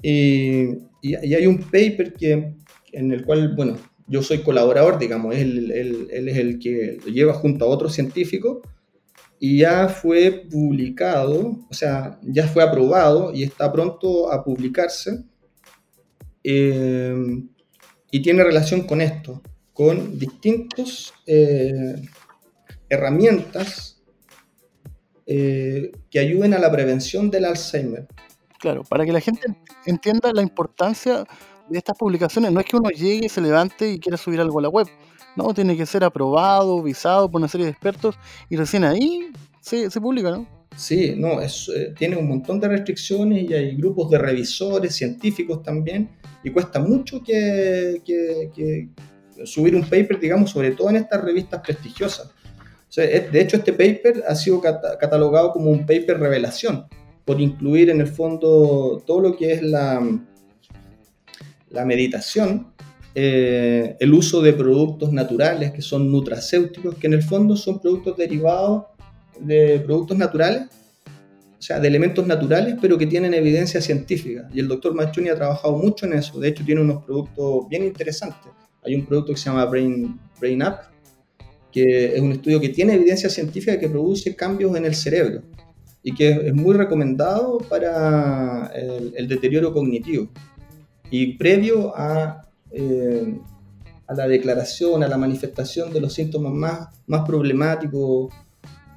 Y, 0.00 0.78
y, 1.02 1.34
hay 1.34 1.44
un 1.44 1.58
paper 1.58 2.12
que, 2.12 2.54
en 2.92 3.10
el 3.10 3.24
cual, 3.24 3.56
bueno, 3.56 3.76
yo 4.06 4.22
soy 4.22 4.44
colaborador, 4.44 5.00
digamos, 5.00 5.34
él, 5.34 5.72
él, 5.72 6.28
es 6.28 6.36
el 6.36 6.60
que 6.60 6.98
lo 7.04 7.10
lleva 7.10 7.32
junto 7.32 7.64
a 7.64 7.68
otro 7.68 7.90
científico 7.90 8.62
y 9.40 9.58
ya 9.58 9.88
fue 9.88 10.46
publicado, 10.48 11.66
o 11.68 11.74
sea, 11.74 12.20
ya 12.22 12.46
fue 12.46 12.62
aprobado 12.62 13.34
y 13.34 13.42
está 13.42 13.72
pronto 13.72 14.30
a 14.30 14.44
publicarse. 14.44 15.24
Eh, 16.44 17.42
y 18.12 18.22
tiene 18.22 18.44
relación 18.44 18.82
con 18.82 19.00
esto, 19.00 19.42
con 19.72 20.16
distintas 20.16 21.12
eh, 21.26 21.96
herramientas 22.88 23.97
eh, 25.30 25.92
que 26.10 26.20
ayuden 26.20 26.54
a 26.54 26.58
la 26.58 26.72
prevención 26.72 27.30
del 27.30 27.44
Alzheimer. 27.44 28.06
Claro, 28.58 28.82
para 28.82 29.04
que 29.04 29.12
la 29.12 29.20
gente 29.20 29.42
entienda 29.84 30.32
la 30.32 30.40
importancia 30.40 31.26
de 31.68 31.76
estas 31.76 31.98
publicaciones, 31.98 32.50
no 32.50 32.60
es 32.60 32.64
que 32.64 32.78
uno 32.78 32.88
llegue, 32.88 33.28
se 33.28 33.42
levante 33.42 33.92
y 33.92 33.98
quiera 33.98 34.16
subir 34.16 34.40
algo 34.40 34.58
a 34.58 34.62
la 34.62 34.70
web, 34.70 34.86
no, 35.36 35.52
tiene 35.52 35.76
que 35.76 35.84
ser 35.84 36.02
aprobado, 36.02 36.82
visado 36.82 37.30
por 37.30 37.42
una 37.42 37.48
serie 37.48 37.66
de 37.66 37.72
expertos 37.72 38.18
y 38.48 38.56
recién 38.56 38.84
ahí 38.84 39.30
se, 39.60 39.90
publica, 40.00 40.30
¿no? 40.30 40.48
Sí, 40.74 41.12
no, 41.14 41.42
es, 41.42 41.70
eh, 41.76 41.92
tiene 41.98 42.16
un 42.16 42.26
montón 42.26 42.58
de 42.58 42.68
restricciones 42.68 43.50
y 43.50 43.52
hay 43.52 43.76
grupos 43.76 44.10
de 44.10 44.16
revisores, 44.16 44.94
científicos 44.94 45.62
también, 45.62 46.08
y 46.42 46.48
cuesta 46.48 46.80
mucho 46.80 47.22
que 47.22 48.00
subir 49.44 49.76
un 49.76 49.82
paper, 49.82 50.18
digamos, 50.18 50.52
sobre 50.52 50.70
todo 50.70 50.88
en 50.88 50.96
estas 50.96 51.22
revistas 51.22 51.60
prestigiosas 51.60 52.32
de 52.96 53.40
hecho, 53.40 53.56
este 53.56 53.72
paper 53.72 54.24
ha 54.26 54.34
sido 54.34 54.60
catalogado 54.60 55.52
como 55.52 55.70
un 55.70 55.80
paper 55.80 56.18
revelación, 56.18 56.86
por 57.24 57.40
incluir 57.40 57.90
en 57.90 58.00
el 58.00 58.06
fondo 58.06 59.02
todo 59.06 59.20
lo 59.20 59.36
que 59.36 59.52
es 59.52 59.62
la, 59.62 60.00
la 61.70 61.84
meditación, 61.84 62.72
eh, 63.14 63.96
el 64.00 64.14
uso 64.14 64.40
de 64.40 64.52
productos 64.52 65.12
naturales 65.12 65.72
que 65.72 65.82
son 65.82 66.10
nutracéuticos, 66.10 66.94
que 66.96 67.06
en 67.08 67.14
el 67.14 67.22
fondo 67.22 67.56
son 67.56 67.80
productos 67.80 68.16
derivados 68.16 68.84
de 69.40 69.80
productos 69.80 70.16
naturales 70.16 70.68
o 71.58 71.62
sea, 71.62 71.80
de 71.80 71.88
elementos 71.88 72.24
naturales, 72.24 72.76
pero 72.80 72.96
que 72.96 73.06
tienen 73.06 73.34
evidencia 73.34 73.80
científica. 73.80 74.48
Y 74.54 74.60
el 74.60 74.68
doctor 74.68 74.94
Machuni 74.94 75.28
ha 75.28 75.34
trabajado 75.34 75.76
mucho 75.76 76.06
en 76.06 76.12
eso. 76.12 76.38
De 76.38 76.48
hecho, 76.48 76.64
tiene 76.64 76.80
unos 76.80 77.02
productos 77.02 77.68
bien 77.68 77.84
interesantes. 77.84 78.52
Hay 78.84 78.94
un 78.94 79.04
producto 79.04 79.32
que 79.32 79.38
se 79.38 79.46
llama 79.46 79.64
Brain, 79.64 80.20
Brain 80.38 80.62
Up, 80.62 80.76
que 81.84 82.16
es 82.16 82.20
un 82.20 82.32
estudio 82.32 82.60
que 82.60 82.70
tiene 82.70 82.94
evidencia 82.94 83.30
científica 83.30 83.78
que 83.78 83.88
produce 83.88 84.34
cambios 84.34 84.76
en 84.76 84.84
el 84.84 84.94
cerebro 84.94 85.42
y 86.02 86.14
que 86.14 86.30
es, 86.30 86.54
muy 86.54 86.74
recomendado 86.74 87.58
para 87.58 88.70
el, 88.74 89.28
deterioro 89.28 89.72
cognitivo. 89.72 90.28
Y 91.10 91.36
previo 91.36 91.96
a, 91.96 92.42
eh, 92.70 93.38
a 94.06 94.14
la 94.14 94.26
declaración, 94.26 95.02
a 95.02 95.08
la 95.08 95.18
manifestación 95.18 95.92
de 95.92 96.00
los 96.00 96.12
síntomas 96.14 96.52
más, 96.52 96.88
más 97.06 97.26
problemáticos 97.26 98.32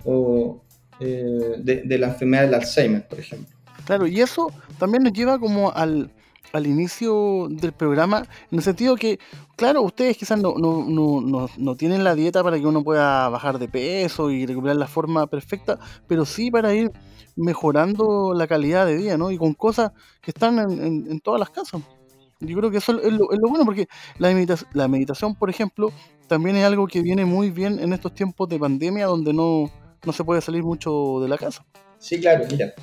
o, 0.06 0.64
eh, 1.00 1.56
de, 1.60 1.98
la 1.98 2.08
enfermedad 2.08 2.44
del 2.44 2.54
Alzheimer, 2.56 3.08
por 3.08 3.20
ejemplo. 3.20 3.56
Claro, 3.86 4.08
y 4.08 4.22
eso 4.22 4.52
también 4.80 5.04
nos 5.04 5.14
lleva 5.14 5.40
como 5.40 5.72
al, 5.72 6.12
al 6.54 6.68
inicio 6.68 7.48
del 7.50 7.74
programa, 7.74 8.26
en 8.52 8.58
el 8.58 8.64
sentido 8.64 8.96
que, 8.96 9.20
claro, 9.62 9.84
ustedes 9.84 10.18
quizás 10.18 10.40
no, 10.40 10.56
no, 10.58 10.84
no, 10.88 11.48
no, 11.56 11.76
tienen 11.76 12.04
la 12.04 12.16
dieta 12.16 12.44
para 12.44 12.58
que 12.58 12.66
uno 12.66 12.84
pueda 12.84 13.30
bajar 13.30 13.60
de 13.60 13.68
peso 13.68 14.32
y 14.32 14.48
recuperar 14.48 14.76
la 14.76 14.88
forma 14.88 15.28
perfecta, 15.28 15.78
pero 16.08 16.26
sí 16.26 16.50
para 16.50 16.74
ir 16.74 16.92
mejorando 17.36 18.34
la 18.34 18.48
calidad 18.48 18.88
de 18.88 18.96
vida, 18.96 19.20
¿no? 19.20 19.30
Y 19.30 19.38
con 19.38 19.54
cosas 19.54 19.92
que 20.20 20.32
están 20.32 20.58
en, 20.58 21.06
en, 21.12 21.20
todas 21.20 21.40
las 21.40 21.52
casas. 21.52 21.80
Yo 22.40 22.58
creo 22.58 22.72
que 22.72 22.78
eso 22.78 23.00
es 23.00 23.14
lo, 23.14 23.32
es 23.32 23.38
lo 23.40 23.50
bueno, 23.50 23.64
porque 23.64 23.88
la, 24.18 24.34
la 24.74 24.88
meditación, 24.88 25.36
por 25.36 25.52
ejemplo, 25.52 25.94
también 26.28 26.56
es 26.56 26.66
algo 26.66 26.88
que 26.88 27.04
viene 27.04 27.24
muy 27.24 27.52
bien 27.52 27.78
en 27.80 27.94
estos 27.94 28.16
tiempos 28.16 28.50
de 28.50 28.58
pandemia 28.58 29.06
donde 29.06 29.32
no, 29.32 29.70
no 30.04 30.12
se 30.12 30.24
puede 30.24 30.42
salir 30.42 30.64
mucho 30.64 31.20
de 31.22 31.30
la 31.30 31.38
casa. 31.38 31.64
Sí, 32.00 32.20
claro, 32.20 32.46
mira. 32.50 32.74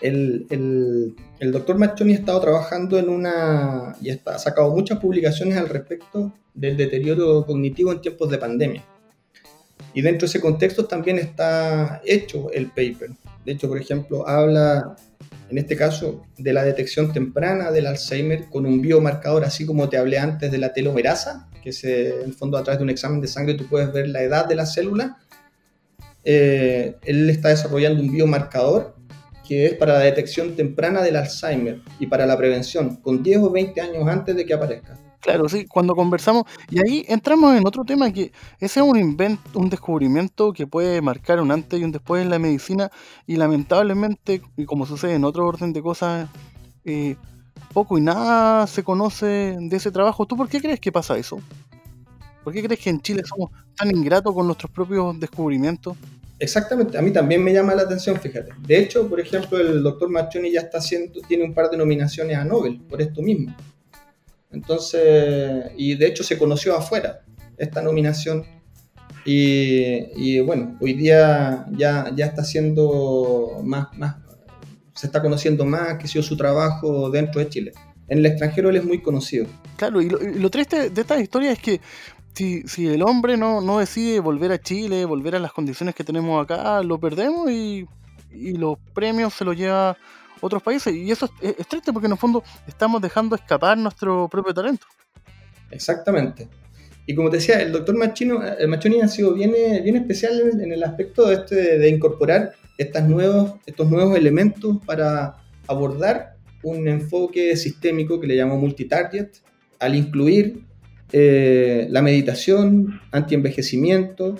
El, 0.00 1.14
doctor 1.52 1.78
Machoni 1.78 2.12
ha 2.12 2.16
estado 2.16 2.40
trabajando 2.40 2.98
en 2.98 3.08
una 3.08 3.96
y 4.00 4.10
ha 4.10 4.38
sacado 4.38 4.70
muchas 4.74 4.98
publicaciones 4.98 5.56
al 5.56 5.68
respecto 5.68 6.32
del 6.54 6.76
deterioro 6.76 7.44
cognitivo 7.46 7.92
en 7.92 8.00
tiempos 8.00 8.30
de 8.30 8.38
pandemia. 8.38 8.84
Y 9.92 10.02
dentro 10.02 10.26
de 10.26 10.30
ese 10.30 10.40
contexto 10.40 10.86
también 10.86 11.18
está 11.18 12.00
hecho 12.04 12.50
el 12.52 12.68
paper. 12.68 13.10
De 13.44 13.52
hecho, 13.52 13.68
por 13.68 13.78
ejemplo, 13.78 14.28
habla, 14.28 14.96
en 15.48 15.58
este 15.58 15.76
caso, 15.76 16.22
de 16.38 16.52
la 16.52 16.62
detección 16.62 17.12
temprana 17.12 17.70
del 17.72 17.86
Alzheimer 17.86 18.44
con 18.50 18.66
un 18.66 18.80
biomarcador, 18.80 19.44
así 19.44 19.66
como 19.66 19.88
te 19.88 19.96
hablé 19.96 20.18
antes 20.18 20.50
de 20.50 20.58
la 20.58 20.72
telomerasa, 20.72 21.48
que 21.62 21.72
se, 21.72 22.20
en 22.20 22.26
el 22.26 22.34
fondo 22.34 22.56
a 22.56 22.62
través 22.62 22.78
de 22.78 22.84
un 22.84 22.90
examen 22.90 23.20
de 23.20 23.26
sangre 23.26 23.54
tú 23.54 23.66
puedes 23.66 23.92
ver 23.92 24.08
la 24.08 24.22
edad 24.22 24.46
de 24.46 24.54
la 24.54 24.64
célula 24.64 25.18
eh, 26.24 26.96
él 27.04 27.30
está 27.30 27.48
desarrollando 27.48 28.02
un 28.02 28.12
biomarcador 28.12 28.94
que 29.50 29.66
es 29.66 29.74
para 29.74 29.94
la 29.94 29.98
detección 30.04 30.54
temprana 30.54 31.02
del 31.02 31.16
Alzheimer 31.16 31.80
y 31.98 32.06
para 32.06 32.24
la 32.24 32.38
prevención, 32.38 32.94
con 33.02 33.20
10 33.20 33.38
o 33.38 33.50
20 33.50 33.80
años 33.80 34.06
antes 34.06 34.36
de 34.36 34.46
que 34.46 34.54
aparezca. 34.54 34.96
Claro, 35.18 35.48
sí, 35.48 35.66
cuando 35.66 35.96
conversamos, 35.96 36.44
y 36.70 36.78
ahí 36.78 37.04
entramos 37.08 37.56
en 37.56 37.66
otro 37.66 37.82
tema 37.84 38.12
que 38.12 38.30
ese 38.60 38.78
es 38.78 38.86
un 38.86 38.96
invento, 38.96 39.58
un 39.58 39.68
descubrimiento 39.68 40.52
que 40.52 40.68
puede 40.68 41.02
marcar 41.02 41.40
un 41.40 41.50
antes 41.50 41.80
y 41.80 41.82
un 41.82 41.90
después 41.90 42.22
en 42.22 42.30
la 42.30 42.38
medicina, 42.38 42.92
y 43.26 43.38
lamentablemente, 43.38 44.40
y 44.56 44.66
como 44.66 44.86
sucede 44.86 45.14
en 45.14 45.24
otro 45.24 45.44
orden 45.44 45.72
de 45.72 45.82
cosas, 45.82 46.28
eh, 46.84 47.16
poco 47.74 47.98
y 47.98 48.02
nada 48.02 48.68
se 48.68 48.84
conoce 48.84 49.56
de 49.58 49.76
ese 49.76 49.90
trabajo. 49.90 50.26
¿Tú 50.26 50.36
por 50.36 50.48
qué 50.48 50.60
crees 50.60 50.78
que 50.78 50.92
pasa 50.92 51.18
eso? 51.18 51.40
¿Por 52.44 52.52
qué 52.52 52.62
crees 52.62 52.78
que 52.78 52.90
en 52.90 53.00
Chile 53.00 53.24
somos 53.24 53.50
tan 53.76 53.90
ingratos 53.90 54.32
con 54.32 54.46
nuestros 54.46 54.70
propios 54.70 55.18
descubrimientos? 55.18 55.96
Exactamente, 56.40 56.96
a 56.96 57.02
mí 57.02 57.12
también 57.12 57.44
me 57.44 57.52
llama 57.52 57.74
la 57.74 57.82
atención, 57.82 58.18
fíjate. 58.18 58.52
De 58.66 58.78
hecho, 58.78 59.06
por 59.06 59.20
ejemplo, 59.20 59.58
el 59.58 59.82
doctor 59.82 60.08
Machoni 60.08 60.50
ya 60.50 60.60
está 60.60 60.78
haciendo, 60.78 61.20
tiene 61.28 61.44
un 61.44 61.52
par 61.52 61.68
de 61.68 61.76
nominaciones 61.76 62.34
a 62.38 62.44
Nobel 62.44 62.80
por 62.88 63.02
esto 63.02 63.20
mismo. 63.20 63.54
Entonces, 64.50 65.66
y 65.76 65.96
de 65.96 66.06
hecho 66.06 66.24
se 66.24 66.38
conoció 66.38 66.74
afuera 66.74 67.20
esta 67.58 67.82
nominación. 67.82 68.46
Y, 69.26 70.40
bueno, 70.40 70.78
hoy 70.80 70.94
día 70.94 71.66
ya, 71.72 72.10
ya 72.16 72.24
está 72.24 72.42
siendo 72.42 73.60
más, 73.62 73.88
más, 73.98 74.16
se 74.94 75.08
está 75.08 75.20
conociendo 75.20 75.66
más 75.66 75.98
que 75.98 76.08
sido 76.08 76.22
su 76.22 76.38
trabajo 76.38 77.10
dentro 77.10 77.40
de 77.40 77.50
Chile. 77.50 77.72
En 78.08 78.18
el 78.18 78.26
extranjero 78.26 78.70
él 78.70 78.76
es 78.76 78.84
muy 78.84 79.02
conocido. 79.02 79.46
Claro, 79.76 80.00
y 80.00 80.08
lo, 80.08 80.20
y 80.22 80.38
lo 80.38 80.50
triste 80.50 80.88
de 80.88 81.00
esta 81.02 81.20
historia 81.20 81.52
es 81.52 81.58
que 81.58 81.80
si, 82.34 82.62
si 82.62 82.88
el 82.88 83.02
hombre 83.02 83.36
no, 83.36 83.60
no 83.60 83.78
decide 83.78 84.20
volver 84.20 84.52
a 84.52 84.60
Chile, 84.60 85.04
volver 85.04 85.36
a 85.36 85.38
las 85.38 85.52
condiciones 85.52 85.94
que 85.94 86.04
tenemos 86.04 86.42
acá, 86.42 86.82
lo 86.82 86.98
perdemos 86.98 87.50
y, 87.50 87.86
los 88.32 88.78
premios 88.94 89.34
se 89.34 89.44
los 89.44 89.56
lleva 89.56 89.96
otros 90.40 90.62
países. 90.62 90.94
Y 90.94 91.10
eso 91.10 91.28
es, 91.40 91.66
triste 91.66 91.92
porque 91.92 92.06
en 92.06 92.12
el 92.12 92.18
fondo 92.18 92.44
estamos 92.66 93.02
dejando 93.02 93.34
escapar 93.34 93.76
nuestro 93.76 94.28
propio 94.28 94.54
talento. 94.54 94.86
Exactamente. 95.72 96.48
Y 97.06 97.14
como 97.16 97.28
te 97.28 97.38
decía, 97.38 97.60
el 97.60 97.72
doctor 97.72 97.96
Machino, 97.96 98.40
el 98.46 98.68
Machoni 98.68 99.00
ha 99.00 99.08
sido 99.08 99.34
bien, 99.34 99.52
bien 99.82 99.96
especial 99.96 100.60
en 100.60 100.72
el 100.72 100.84
aspecto 100.84 101.26
de, 101.26 101.34
este, 101.34 101.78
de 101.78 101.88
incorporar 101.88 102.52
estas 102.78 103.08
nuevos, 103.08 103.54
estos 103.66 103.90
nuevos 103.90 104.16
elementos 104.16 104.78
para 104.86 105.36
abordar 105.66 106.36
un 106.62 106.86
enfoque 106.86 107.56
sistémico 107.56 108.20
que 108.20 108.28
le 108.28 108.36
llamo 108.36 108.58
multitarget, 108.58 109.38
al 109.80 109.96
incluir 109.96 110.62
eh, 111.12 111.86
la 111.90 112.02
meditación, 112.02 113.00
antienvejecimiento, 113.10 114.36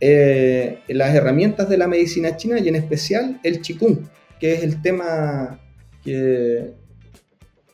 eh, 0.00 0.80
las 0.88 1.14
herramientas 1.14 1.68
de 1.68 1.78
la 1.78 1.86
medicina 1.86 2.36
china 2.36 2.58
y 2.58 2.68
en 2.68 2.76
especial 2.76 3.40
el 3.42 3.60
Qigong, 3.60 4.08
que 4.40 4.54
es 4.54 4.62
el 4.62 4.82
tema 4.82 5.60
que, 6.02 6.74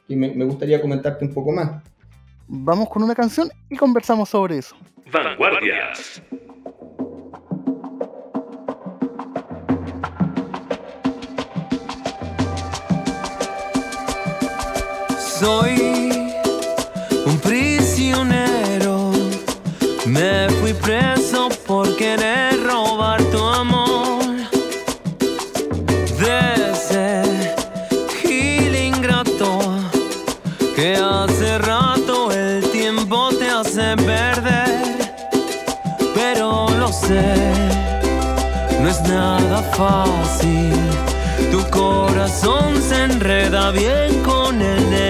me, 0.08 0.34
me, 0.34 0.44
gustaría 0.44 0.80
comentarte 0.80 1.24
un 1.24 1.32
poco 1.32 1.52
más. 1.52 1.82
Vamos 2.46 2.88
con 2.88 3.02
una 3.02 3.14
canción 3.14 3.48
y 3.68 3.76
conversamos 3.76 4.28
sobre 4.28 4.58
eso. 4.58 4.76
Vanguardias. 5.12 6.22
Soy 15.40 15.89
fácil. 39.76 40.74
Tu 41.50 41.61
corazón 41.70 42.80
se 42.83 43.04
enreda 43.04 43.70
bien 43.70 44.22
con 44.22 44.61
el 44.61 44.90
de 44.90 45.09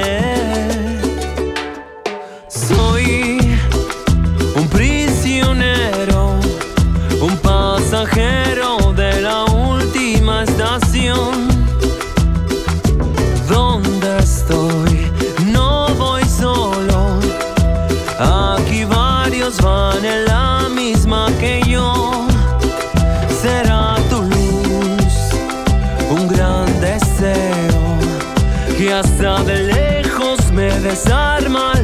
desarmar 30.90 31.80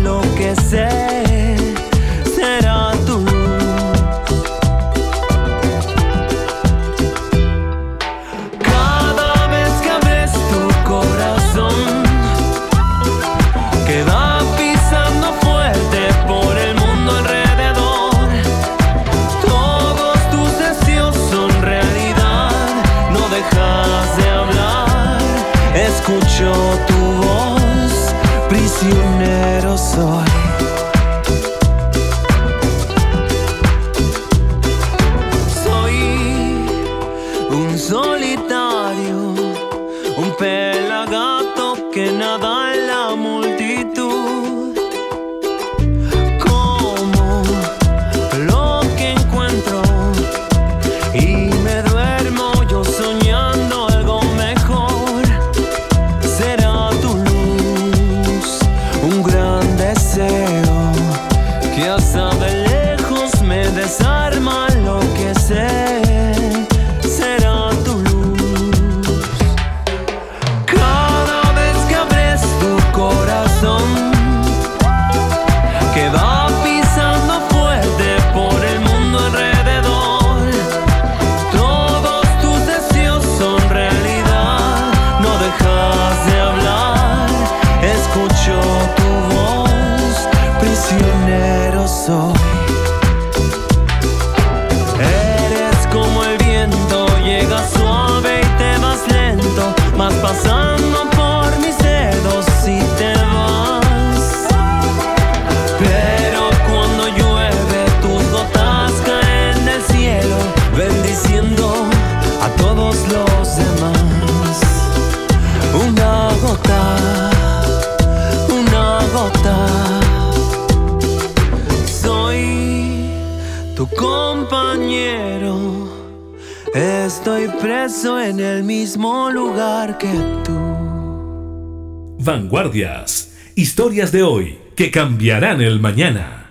En 127.86 128.40
el 128.40 128.64
mismo 128.64 129.30
lugar 129.30 129.96
que 129.96 130.12
tú. 130.44 132.16
Vanguardias. 132.18 133.36
Historias 133.54 134.10
de 134.10 134.24
hoy 134.24 134.58
que 134.74 134.90
cambiarán 134.90 135.60
el 135.60 135.78
mañana. 135.78 136.50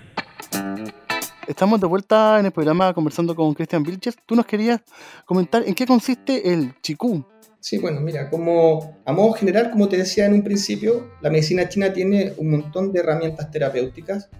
Estamos 1.46 1.78
de 1.78 1.86
vuelta 1.86 2.40
en 2.40 2.46
el 2.46 2.52
programa 2.52 2.94
conversando 2.94 3.36
con 3.36 3.52
Cristian 3.52 3.82
Vilches. 3.82 4.16
Tú 4.24 4.34
nos 4.34 4.46
querías 4.46 4.80
comentar 5.26 5.62
en 5.66 5.74
qué 5.74 5.86
consiste 5.86 6.54
el 6.54 6.72
chikú. 6.80 7.22
Sí, 7.60 7.76
bueno, 7.76 8.00
mira, 8.00 8.30
como 8.30 8.96
a 9.04 9.12
modo 9.12 9.34
general, 9.34 9.70
como 9.70 9.90
te 9.90 9.98
decía 9.98 10.24
en 10.24 10.32
un 10.32 10.42
principio, 10.42 11.10
la 11.20 11.28
medicina 11.28 11.68
china 11.68 11.92
tiene 11.92 12.32
un 12.38 12.50
montón 12.50 12.92
de 12.92 13.00
herramientas 13.00 13.50
terapéuticas, 13.50 14.30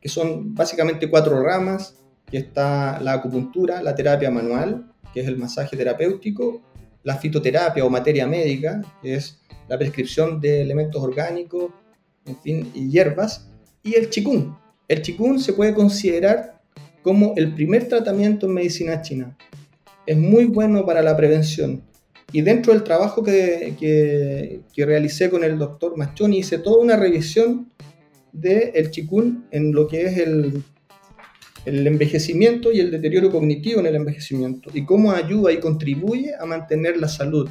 que 0.00 0.08
son 0.08 0.54
básicamente 0.54 1.10
cuatro 1.10 1.42
ramas, 1.42 1.96
que 2.24 2.38
está 2.38 2.98
la 3.00 3.12
acupuntura, 3.12 3.82
la 3.82 3.94
terapia 3.94 4.30
manual, 4.30 4.90
que 5.16 5.22
es 5.22 5.28
el 5.28 5.38
masaje 5.38 5.78
terapéutico, 5.78 6.60
la 7.02 7.16
fitoterapia 7.16 7.82
o 7.82 7.88
materia 7.88 8.26
médica, 8.26 8.82
que 9.00 9.14
es 9.14 9.40
la 9.66 9.78
prescripción 9.78 10.38
de 10.42 10.60
elementos 10.60 11.02
orgánicos, 11.02 11.72
en 12.26 12.36
fin, 12.36 12.70
y 12.74 12.90
hierbas, 12.90 13.48
y 13.82 13.94
el 13.94 14.10
chikung. 14.10 14.54
El 14.86 15.00
chikung 15.00 15.38
se 15.38 15.54
puede 15.54 15.72
considerar 15.72 16.60
como 17.02 17.32
el 17.36 17.54
primer 17.54 17.88
tratamiento 17.88 18.44
en 18.44 18.52
medicina 18.52 19.00
china. 19.00 19.34
Es 20.04 20.18
muy 20.18 20.44
bueno 20.44 20.84
para 20.84 21.00
la 21.00 21.16
prevención. 21.16 21.82
Y 22.30 22.42
dentro 22.42 22.74
del 22.74 22.84
trabajo 22.84 23.22
que, 23.22 23.74
que, 23.80 24.60
que 24.70 24.84
realicé 24.84 25.30
con 25.30 25.44
el 25.44 25.58
doctor 25.58 25.96
Machoni, 25.96 26.40
hice 26.40 26.58
toda 26.58 26.82
una 26.82 26.96
revisión 26.96 27.72
del 28.34 28.70
el 28.74 28.90
chikung 28.90 29.44
en 29.50 29.72
lo 29.72 29.88
que 29.88 30.02
es 30.02 30.18
el, 30.18 30.62
el 31.66 31.84
envejecimiento 31.84 32.72
y 32.72 32.78
el 32.78 32.92
deterioro 32.92 33.30
cognitivo 33.30 33.80
en 33.80 33.86
el 33.86 33.96
envejecimiento 33.96 34.70
y 34.72 34.84
cómo 34.84 35.10
ayuda 35.10 35.52
y 35.52 35.58
contribuye 35.58 36.32
a 36.38 36.46
mantener 36.46 36.96
la 36.96 37.08
salud. 37.08 37.48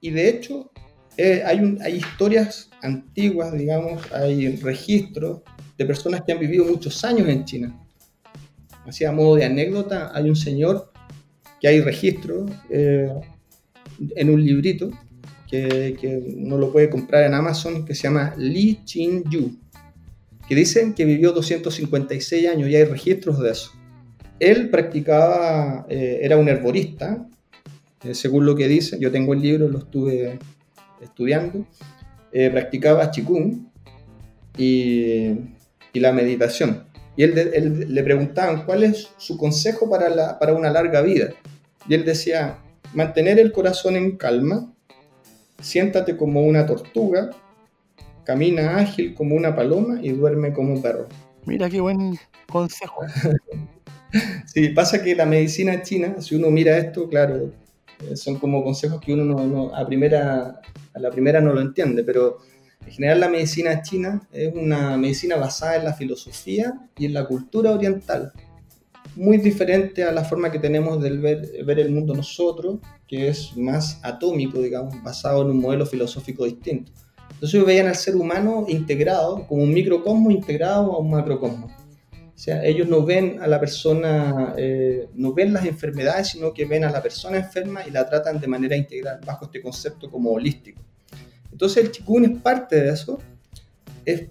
Y 0.00 0.10
de 0.10 0.28
hecho, 0.28 0.72
eh, 1.16 1.42
hay, 1.46 1.78
hay 1.82 1.96
historias 1.96 2.68
antiguas, 2.82 3.52
digamos, 3.52 4.02
hay 4.12 4.56
registros 4.56 5.42
de 5.78 5.84
personas 5.84 6.22
que 6.22 6.32
han 6.32 6.40
vivido 6.40 6.64
muchos 6.64 7.04
años 7.04 7.28
en 7.28 7.44
China. 7.44 7.80
Así 8.84 9.04
a 9.04 9.12
modo 9.12 9.36
de 9.36 9.44
anécdota, 9.44 10.10
hay 10.12 10.28
un 10.28 10.36
señor 10.36 10.90
que 11.60 11.68
hay 11.68 11.80
registro 11.80 12.46
eh, 12.70 13.08
en 14.16 14.30
un 14.30 14.44
librito 14.44 14.90
que, 15.48 15.96
que 16.00 16.16
uno 16.38 16.58
lo 16.58 16.72
puede 16.72 16.90
comprar 16.90 17.24
en 17.24 17.34
Amazon 17.34 17.84
que 17.84 17.94
se 17.94 18.04
llama 18.04 18.34
Li 18.36 18.80
Chin 18.84 19.22
Yu, 19.30 19.56
que 20.50 20.56
dicen 20.56 20.94
que 20.94 21.04
vivió 21.04 21.30
256 21.30 22.48
años 22.48 22.68
y 22.68 22.74
hay 22.74 22.82
registros 22.82 23.38
de 23.38 23.52
eso. 23.52 23.70
Él 24.40 24.68
practicaba, 24.68 25.86
eh, 25.88 26.18
era 26.22 26.36
un 26.38 26.48
herborista, 26.48 27.24
eh, 28.02 28.16
según 28.16 28.46
lo 28.46 28.56
que 28.56 28.66
dice, 28.66 28.98
yo 28.98 29.12
tengo 29.12 29.32
el 29.32 29.42
libro, 29.42 29.68
lo 29.68 29.78
estuve 29.78 30.40
estudiando, 31.00 31.64
eh, 32.32 32.50
practicaba 32.50 33.12
Qigong 33.12 33.70
y, 34.58 35.36
la 35.94 36.12
meditación. 36.12 36.82
Y 37.16 37.22
él, 37.22 37.86
le 37.86 38.02
preguntaban 38.02 38.66
cuál 38.66 38.82
es 38.82 39.10
su 39.18 39.36
consejo 39.36 39.88
para 39.88 40.52
una 40.52 40.70
larga 40.70 41.00
vida. 41.00 41.28
Y 41.88 41.94
él 41.94 42.04
decía, 42.04 42.58
mantener 42.92 43.38
el 43.38 43.52
corazón 43.52 43.94
en 43.94 44.16
calma, 44.16 44.74
siéntate 45.60 46.16
como 46.16 46.42
una 46.42 46.66
tortuga, 46.66 47.30
camina 48.24 48.78
ágil 48.78 49.14
como 49.14 49.34
una 49.34 49.54
paloma 49.54 50.00
y 50.02 50.10
duerme 50.10 50.52
como 50.52 50.74
un 50.74 50.82
perro. 50.82 51.06
Mira 51.46 51.68
qué 51.70 51.80
buen 51.80 52.18
consejo. 52.48 53.02
sí, 54.46 54.68
pasa 54.70 55.02
que 55.02 55.14
la 55.14 55.26
medicina 55.26 55.82
china, 55.82 56.20
si 56.20 56.34
uno 56.34 56.50
mira 56.50 56.76
esto, 56.76 57.08
claro, 57.08 57.52
son 58.14 58.38
como 58.38 58.62
consejos 58.64 59.00
que 59.00 59.12
uno 59.12 59.24
no, 59.24 59.46
no, 59.46 59.74
a, 59.74 59.86
primera, 59.86 60.60
a 60.94 60.98
la 60.98 61.10
primera 61.10 61.40
no 61.40 61.52
lo 61.52 61.60
entiende, 61.60 62.04
pero 62.04 62.38
en 62.86 62.92
general 62.92 63.20
la 63.20 63.28
medicina 63.28 63.82
china 63.82 64.26
es 64.32 64.52
una 64.54 64.96
medicina 64.96 65.36
basada 65.36 65.76
en 65.76 65.84
la 65.84 65.92
filosofía 65.92 66.80
y 66.96 67.06
en 67.06 67.14
la 67.14 67.26
cultura 67.26 67.72
oriental, 67.72 68.32
muy 69.16 69.38
diferente 69.38 70.04
a 70.04 70.12
la 70.12 70.24
forma 70.24 70.50
que 70.50 70.58
tenemos 70.58 71.02
de 71.02 71.10
ver, 71.10 71.64
ver 71.64 71.78
el 71.80 71.90
mundo 71.90 72.14
nosotros, 72.14 72.78
que 73.06 73.28
es 73.28 73.56
más 73.56 74.00
atómico, 74.02 74.60
digamos, 74.60 75.02
basado 75.02 75.42
en 75.42 75.50
un 75.50 75.60
modelo 75.60 75.84
filosófico 75.84 76.44
distinto. 76.44 76.92
Entonces 77.32 77.54
ellos 77.54 77.66
veían 77.66 77.86
al 77.86 77.96
ser 77.96 78.16
humano 78.16 78.66
integrado, 78.68 79.46
como 79.46 79.62
un 79.62 79.72
microcosmo 79.72 80.30
integrado 80.30 80.92
a 80.92 80.98
un 80.98 81.10
macrocosmo. 81.10 81.66
O 82.40 82.42
sea, 82.42 82.64
ellos 82.64 82.88
no 82.88 83.04
ven 83.04 83.38
a 83.42 83.46
la 83.46 83.60
persona, 83.60 84.54
eh, 84.56 85.08
no 85.14 85.34
ven 85.34 85.52
las 85.52 85.66
enfermedades, 85.66 86.28
sino 86.28 86.54
que 86.54 86.64
ven 86.64 86.84
a 86.84 86.90
la 86.90 87.02
persona 87.02 87.36
enferma 87.36 87.86
y 87.86 87.90
la 87.90 88.08
tratan 88.08 88.40
de 88.40 88.46
manera 88.46 88.74
integral, 88.74 89.20
bajo 89.26 89.44
este 89.44 89.60
concepto 89.60 90.10
como 90.10 90.30
holístico. 90.30 90.80
Entonces 91.52 91.84
el 91.84 91.90
Qigong 91.90 92.24
es 92.24 92.40
parte 92.40 92.80
de 92.80 92.92
eso, 92.94 93.18
es 94.06 94.24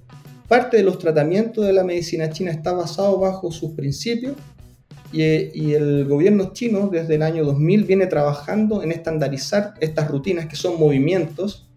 parte 0.48 0.78
de 0.78 0.84
los 0.84 0.98
tratamientos 0.98 1.64
de 1.64 1.72
la 1.72 1.84
medicina 1.84 2.32
china, 2.32 2.50
está 2.50 2.72
basado 2.72 3.20
bajo 3.20 3.52
sus 3.52 3.74
principios 3.74 4.34
y, 5.12 5.22
y, 5.22 5.76
el 5.76 6.06
gobierno 6.06 6.52
chino 6.52 6.88
desde 6.88 7.14
el 7.14 7.22
año 7.22 7.46
2000 7.46 7.84
viene 7.84 8.08
trabajando 8.08 8.82
en 8.82 8.92
estandarizar 8.92 9.76
estas 9.80 10.08
rutinas 10.10 10.48
que 10.48 10.56
son 10.56 10.80
movimientos 10.80 11.69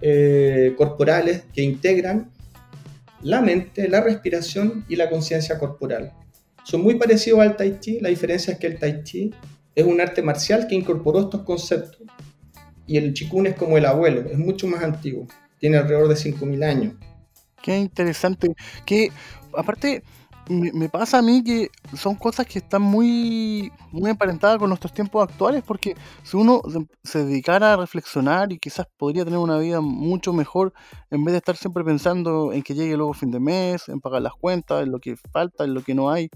eh, 0.00 0.74
corporales 0.76 1.44
que 1.52 1.62
integran 1.62 2.30
la 3.22 3.42
mente, 3.42 3.88
la 3.88 4.00
respiración 4.00 4.84
y 4.88 4.96
la 4.96 5.10
conciencia 5.10 5.58
corporal. 5.58 6.12
Son 6.64 6.82
muy 6.82 6.94
parecidos 6.94 7.40
al 7.40 7.56
tai 7.56 7.78
chi, 7.80 8.00
la 8.00 8.08
diferencia 8.08 8.54
es 8.54 8.58
que 8.58 8.66
el 8.66 8.78
tai 8.78 9.02
chi 9.02 9.32
es 9.74 9.84
un 9.84 10.00
arte 10.00 10.22
marcial 10.22 10.66
que 10.66 10.74
incorporó 10.74 11.20
estos 11.20 11.42
conceptos 11.42 12.02
y 12.86 12.96
el 12.96 13.14
chikun 13.14 13.46
es 13.46 13.54
como 13.54 13.78
el 13.78 13.86
abuelo, 13.86 14.28
es 14.28 14.38
mucho 14.38 14.66
más 14.66 14.82
antiguo, 14.82 15.26
tiene 15.58 15.76
alrededor 15.76 16.08
de 16.08 16.16
5.000 16.16 16.64
años. 16.64 16.94
Qué 17.62 17.78
interesante, 17.78 18.54
que 18.84 19.12
aparte 19.56 20.02
me, 20.50 20.72
me, 20.72 20.88
pasa 20.88 21.18
a 21.18 21.22
mí 21.22 21.44
que 21.44 21.70
son 21.96 22.16
cosas 22.16 22.44
que 22.44 22.58
están 22.58 22.82
muy, 22.82 23.70
muy 23.92 24.10
emparentadas 24.10 24.58
con 24.58 24.68
nuestros 24.68 24.92
tiempos 24.92 25.22
actuales, 25.22 25.62
porque 25.64 25.94
si 26.24 26.36
uno 26.36 26.60
se 27.04 27.24
dedicara 27.24 27.72
a 27.72 27.76
reflexionar 27.76 28.52
y 28.52 28.58
quizás 28.58 28.86
podría 28.96 29.24
tener 29.24 29.38
una 29.38 29.58
vida 29.58 29.80
mucho 29.80 30.32
mejor, 30.32 30.72
en 31.10 31.24
vez 31.24 31.32
de 31.32 31.38
estar 31.38 31.56
siempre 31.56 31.84
pensando 31.84 32.52
en 32.52 32.62
que 32.62 32.74
llegue 32.74 32.96
luego 32.96 33.14
fin 33.14 33.30
de 33.30 33.38
mes, 33.38 33.88
en 33.88 34.00
pagar 34.00 34.22
las 34.22 34.34
cuentas, 34.34 34.82
en 34.82 34.90
lo 34.90 34.98
que 34.98 35.16
falta, 35.32 35.64
en 35.64 35.72
lo 35.72 35.82
que 35.82 35.94
no 35.94 36.10
hay, 36.10 36.28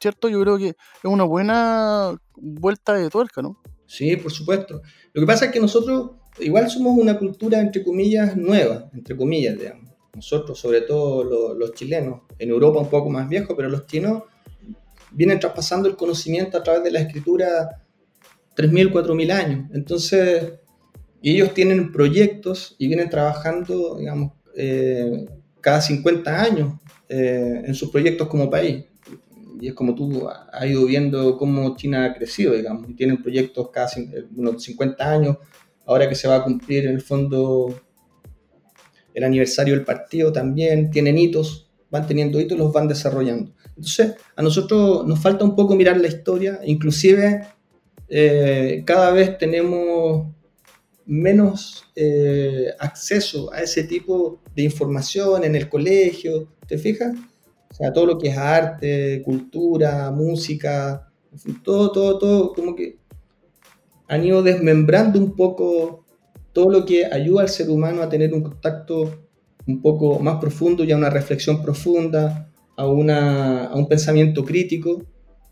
¿cierto? 0.00 0.28
Yo 0.28 0.40
creo 0.40 0.56
que 0.56 0.68
es 0.68 0.76
una 1.02 1.24
buena 1.24 2.16
vuelta 2.36 2.94
de 2.94 3.10
tuerca, 3.10 3.42
¿no? 3.42 3.60
Sí, 3.86 4.16
por 4.16 4.30
supuesto. 4.30 4.80
Lo 5.12 5.20
que 5.20 5.26
pasa 5.26 5.46
es 5.46 5.50
que 5.50 5.58
nosotros 5.58 6.12
igual 6.38 6.70
somos 6.70 6.96
una 6.96 7.18
cultura, 7.18 7.58
entre 7.58 7.82
comillas, 7.82 8.36
nueva, 8.36 8.88
entre 8.94 9.16
comillas, 9.16 9.58
digamos. 9.58 9.89
Nosotros, 10.14 10.58
sobre 10.58 10.82
todo 10.82 11.54
los 11.54 11.72
chilenos, 11.74 12.22
en 12.38 12.50
Europa 12.50 12.80
un 12.80 12.90
poco 12.90 13.10
más 13.10 13.28
viejo, 13.28 13.56
pero 13.56 13.68
los 13.68 13.86
chinos 13.86 14.24
vienen 15.12 15.40
traspasando 15.40 15.88
el 15.88 15.96
conocimiento 15.96 16.58
a 16.58 16.62
través 16.62 16.84
de 16.84 16.90
la 16.90 17.00
escritura 17.00 17.82
3.000, 18.56 18.92
4.000 18.92 19.32
años. 19.32 19.70
Entonces, 19.72 20.52
ellos 21.22 21.54
tienen 21.54 21.92
proyectos 21.92 22.76
y 22.78 22.88
vienen 22.88 23.10
trabajando, 23.10 23.96
digamos, 23.98 24.32
eh, 24.56 25.26
cada 25.60 25.80
50 25.80 26.42
años 26.42 26.74
eh, 27.08 27.62
en 27.64 27.74
sus 27.74 27.90
proyectos 27.90 28.28
como 28.28 28.50
país. 28.50 28.84
Y 29.60 29.68
es 29.68 29.74
como 29.74 29.94
tú 29.94 30.26
has 30.28 30.66
ido 30.66 30.86
viendo 30.86 31.36
cómo 31.36 31.76
China 31.76 32.06
ha 32.06 32.14
crecido, 32.14 32.54
digamos, 32.54 32.88
y 32.88 32.94
tienen 32.94 33.22
proyectos 33.22 33.68
cada 33.70 33.88
unos 34.34 34.62
50 34.62 35.10
años, 35.10 35.36
ahora 35.84 36.08
que 36.08 36.14
se 36.14 36.28
va 36.28 36.36
a 36.36 36.44
cumplir 36.44 36.86
en 36.86 36.94
el 36.94 37.02
fondo 37.02 37.78
el 39.14 39.24
aniversario 39.24 39.74
del 39.74 39.84
partido 39.84 40.32
también, 40.32 40.90
tienen 40.90 41.18
hitos, 41.18 41.70
van 41.90 42.06
teniendo 42.06 42.40
hitos, 42.40 42.58
los 42.58 42.72
van 42.72 42.88
desarrollando. 42.88 43.52
Entonces, 43.68 44.14
a 44.36 44.42
nosotros 44.42 45.06
nos 45.06 45.18
falta 45.18 45.44
un 45.44 45.56
poco 45.56 45.74
mirar 45.74 45.98
la 45.98 46.08
historia, 46.08 46.60
inclusive 46.64 47.46
eh, 48.08 48.82
cada 48.84 49.12
vez 49.12 49.38
tenemos 49.38 50.26
menos 51.06 51.86
eh, 51.96 52.68
acceso 52.78 53.52
a 53.52 53.62
ese 53.62 53.84
tipo 53.84 54.40
de 54.54 54.62
información 54.62 55.44
en 55.44 55.56
el 55.56 55.68
colegio, 55.68 56.48
¿te 56.66 56.78
fijas? 56.78 57.14
O 57.70 57.74
sea, 57.74 57.92
todo 57.92 58.06
lo 58.06 58.18
que 58.18 58.28
es 58.28 58.36
arte, 58.36 59.22
cultura, 59.24 60.10
música, 60.10 61.08
todo, 61.64 61.90
todo, 61.92 62.18
todo, 62.18 62.52
como 62.52 62.74
que 62.74 62.98
han 64.08 64.24
ido 64.24 64.42
desmembrando 64.42 65.18
un 65.18 65.36
poco 65.36 65.99
todo 66.52 66.70
lo 66.70 66.84
que 66.84 67.06
ayuda 67.06 67.42
al 67.42 67.48
ser 67.48 67.70
humano 67.70 68.02
a 68.02 68.08
tener 68.08 68.34
un 68.34 68.42
contacto 68.42 69.26
un 69.66 69.82
poco 69.82 70.18
más 70.18 70.40
profundo 70.40 70.84
y 70.84 70.92
a 70.92 70.96
una 70.96 71.10
reflexión 71.10 71.62
profunda, 71.62 72.50
a, 72.76 72.86
una, 72.86 73.66
a 73.66 73.76
un 73.76 73.88
pensamiento 73.88 74.44
crítico. 74.44 75.02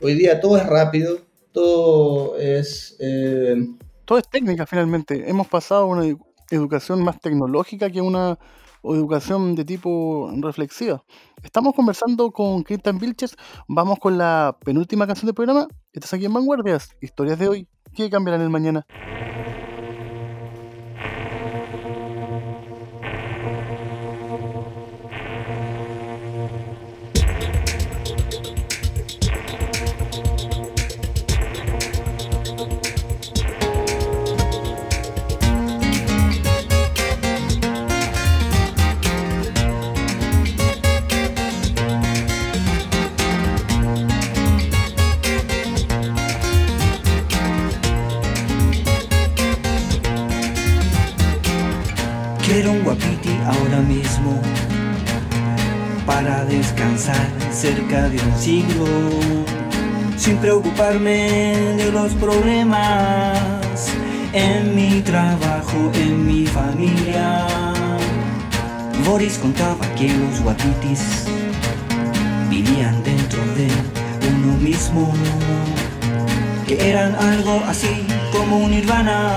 Hoy 0.01 0.15
día 0.15 0.41
todo 0.41 0.57
es 0.57 0.67
rápido, 0.67 1.19
todo 1.53 2.39
es... 2.39 2.97
Eh, 3.01 3.57
todo 4.05 4.19
es 4.19 4.29
técnica 4.29 4.67
finalmente. 4.67 5.29
Hemos 5.29 5.47
pasado 5.47 5.83
a 5.83 5.87
una 5.87 6.17
educación 6.51 7.03
más 7.03 7.21
tecnológica 7.21 7.91
que 7.91 8.01
una 8.01 8.39
educación 8.83 9.55
de 9.55 9.65
tipo 9.65 10.31
reflexiva. 10.41 11.05
Estamos 11.43 11.75
conversando 11.75 12.31
con 12.31 12.63
Cristian 12.63 12.99
Vilches. 12.99 13.37
Vamos 13.67 13.99
con 13.99 14.17
la 14.17 14.57
penúltima 14.65 15.07
canción 15.07 15.27
del 15.27 15.35
programa. 15.35 15.69
Estás 15.93 16.15
aquí 16.15 16.25
en 16.25 16.33
Vanguardias. 16.33 16.97
Historias 17.01 17.39
de 17.39 17.49
hoy. 17.49 17.69
¿Qué 17.95 18.09
cambiarán 18.09 18.43
el 18.43 18.51
mañana? 18.51 18.87
Siglo, 58.37 58.87
sin 60.17 60.37
preocuparme 60.39 61.75
de 61.77 61.91
los 61.93 62.13
problemas 62.15 63.39
en 64.33 64.75
mi 64.75 65.01
trabajo, 65.01 65.91
en 65.95 66.27
mi 66.27 66.47
familia. 66.47 67.47
Boris 69.05 69.39
contaba 69.39 69.87
que 69.95 70.09
los 70.09 70.41
guapitis 70.43 71.25
vivían 72.51 73.03
dentro 73.03 73.41
de 73.57 73.69
uno 74.35 74.57
mismo, 74.59 75.13
que 76.67 76.91
eran 76.91 77.15
algo 77.15 77.63
así 77.67 78.07
como 78.33 78.59
un 78.59 78.71
nirvana. 78.73 79.37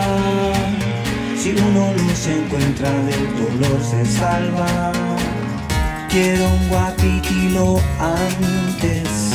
Si 1.37 1.51
uno 1.51 1.93
los 1.93 2.27
encuentra 2.27 2.91
del 2.91 3.25
dolor 3.35 3.79
se 3.81 4.05
salva. 4.05 5.10
Quiero 6.11 6.45
un 6.45 6.67
guapitilo 6.67 7.79
antes 7.97 9.31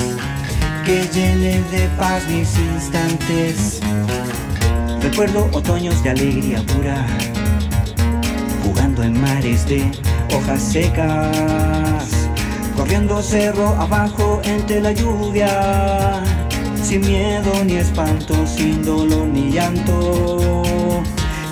que 0.84 1.08
llene 1.08 1.62
de 1.70 1.88
paz 1.96 2.22
mis 2.28 2.54
instantes. 2.58 3.80
Recuerdo 5.00 5.48
otoños 5.52 6.02
de 6.02 6.10
alegría 6.10 6.62
pura, 6.66 7.06
jugando 8.62 9.02
en 9.04 9.18
mares 9.18 9.66
de 9.66 9.90
hojas 10.34 10.60
secas, 10.60 12.28
corriendo 12.76 13.22
cerro 13.22 13.68
abajo 13.68 14.42
entre 14.44 14.82
la 14.82 14.92
lluvia, 14.92 16.22
sin 16.82 17.00
miedo 17.00 17.64
ni 17.64 17.76
espanto, 17.76 18.46
sin 18.46 18.84
dolor 18.84 19.28
ni 19.28 19.50
llanto. 19.50 20.62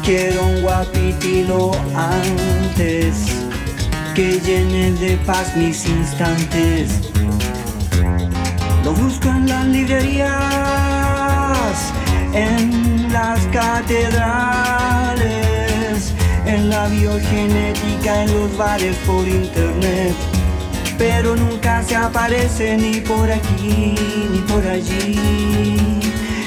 Quiero 0.04 0.44
un 0.44 0.60
guapitilo 0.60 1.70
antes 1.94 3.43
que 4.14 4.40
llene 4.40 4.92
de 4.92 5.16
paz 5.26 5.56
mis 5.56 5.84
instantes. 5.86 7.10
Lo 8.84 8.92
busco 8.92 9.28
en 9.28 9.48
las 9.48 9.66
librerías, 9.66 10.32
en 12.32 13.12
las 13.12 13.40
catedrales, 13.48 14.14
en 16.46 16.70
la 16.70 16.86
biogenética, 16.86 18.22
en 18.22 18.34
los 18.34 18.56
bares 18.56 18.94
por 19.04 19.26
internet. 19.26 20.14
Pero 20.96 21.34
nunca 21.34 21.82
se 21.82 21.96
aparece 21.96 22.76
ni 22.76 23.00
por 23.00 23.28
aquí, 23.32 23.96
ni 24.30 24.38
por 24.46 24.64
allí, 24.64 25.18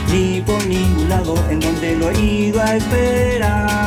ni 0.09 0.41
por 0.41 0.65
ningún 0.65 1.09
lado 1.09 1.35
en 1.49 1.59
donde 1.59 1.97
lo 1.97 2.11
he 2.11 2.19
ido 2.19 2.61
a 2.61 2.77
esperar. 2.77 3.77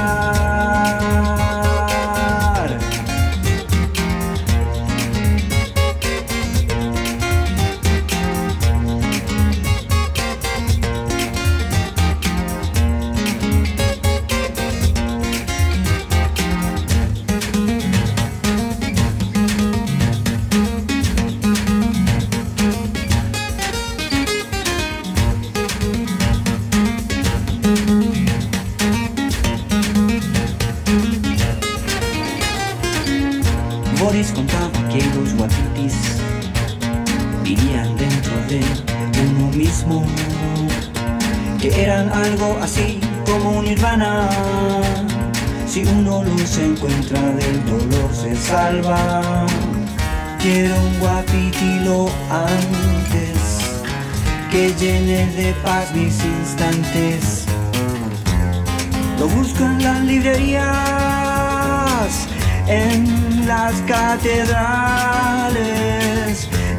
Catedrales, 64.22 65.56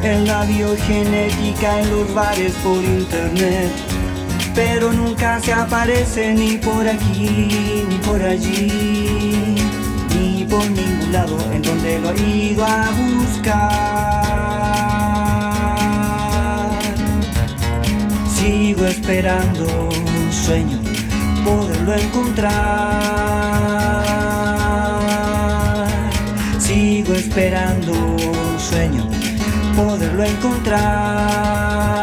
en 0.02 0.26
la 0.26 0.44
biogenética, 0.44 1.80
en 1.80 1.90
los 1.90 2.14
bares 2.14 2.52
por 2.62 2.82
internet 2.82 3.70
pero 4.54 4.92
nunca 4.92 5.40
se 5.40 5.52
aparece 5.52 6.34
ni 6.34 6.58
por 6.58 6.86
aquí 6.86 7.86
ni 7.88 7.96
por 8.06 8.22
allí, 8.22 9.56
ni 10.14 10.44
por 10.44 10.62
ningún 10.70 11.10
lado 11.10 11.38
en 11.52 11.62
donde 11.62 11.98
lo 12.00 12.10
he 12.10 12.20
ido 12.20 12.62
a 12.64 12.90
buscar. 12.90 13.62
Sigo 18.34 18.84
esperando, 18.84 19.88
sueño 20.30 20.78
poderlo 21.44 21.94
encontrar. 21.94 23.21
Esperando 27.34 27.94
sueño 28.58 29.08
poderlo 29.74 30.22
encontrar. 30.22 32.01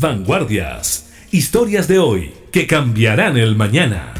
Vanguardias. 0.00 1.10
Historias 1.32 1.88
de 1.88 1.98
hoy 1.98 2.32
que 2.52 2.68
cambiarán 2.68 3.36
el 3.36 3.56
mañana. 3.56 4.14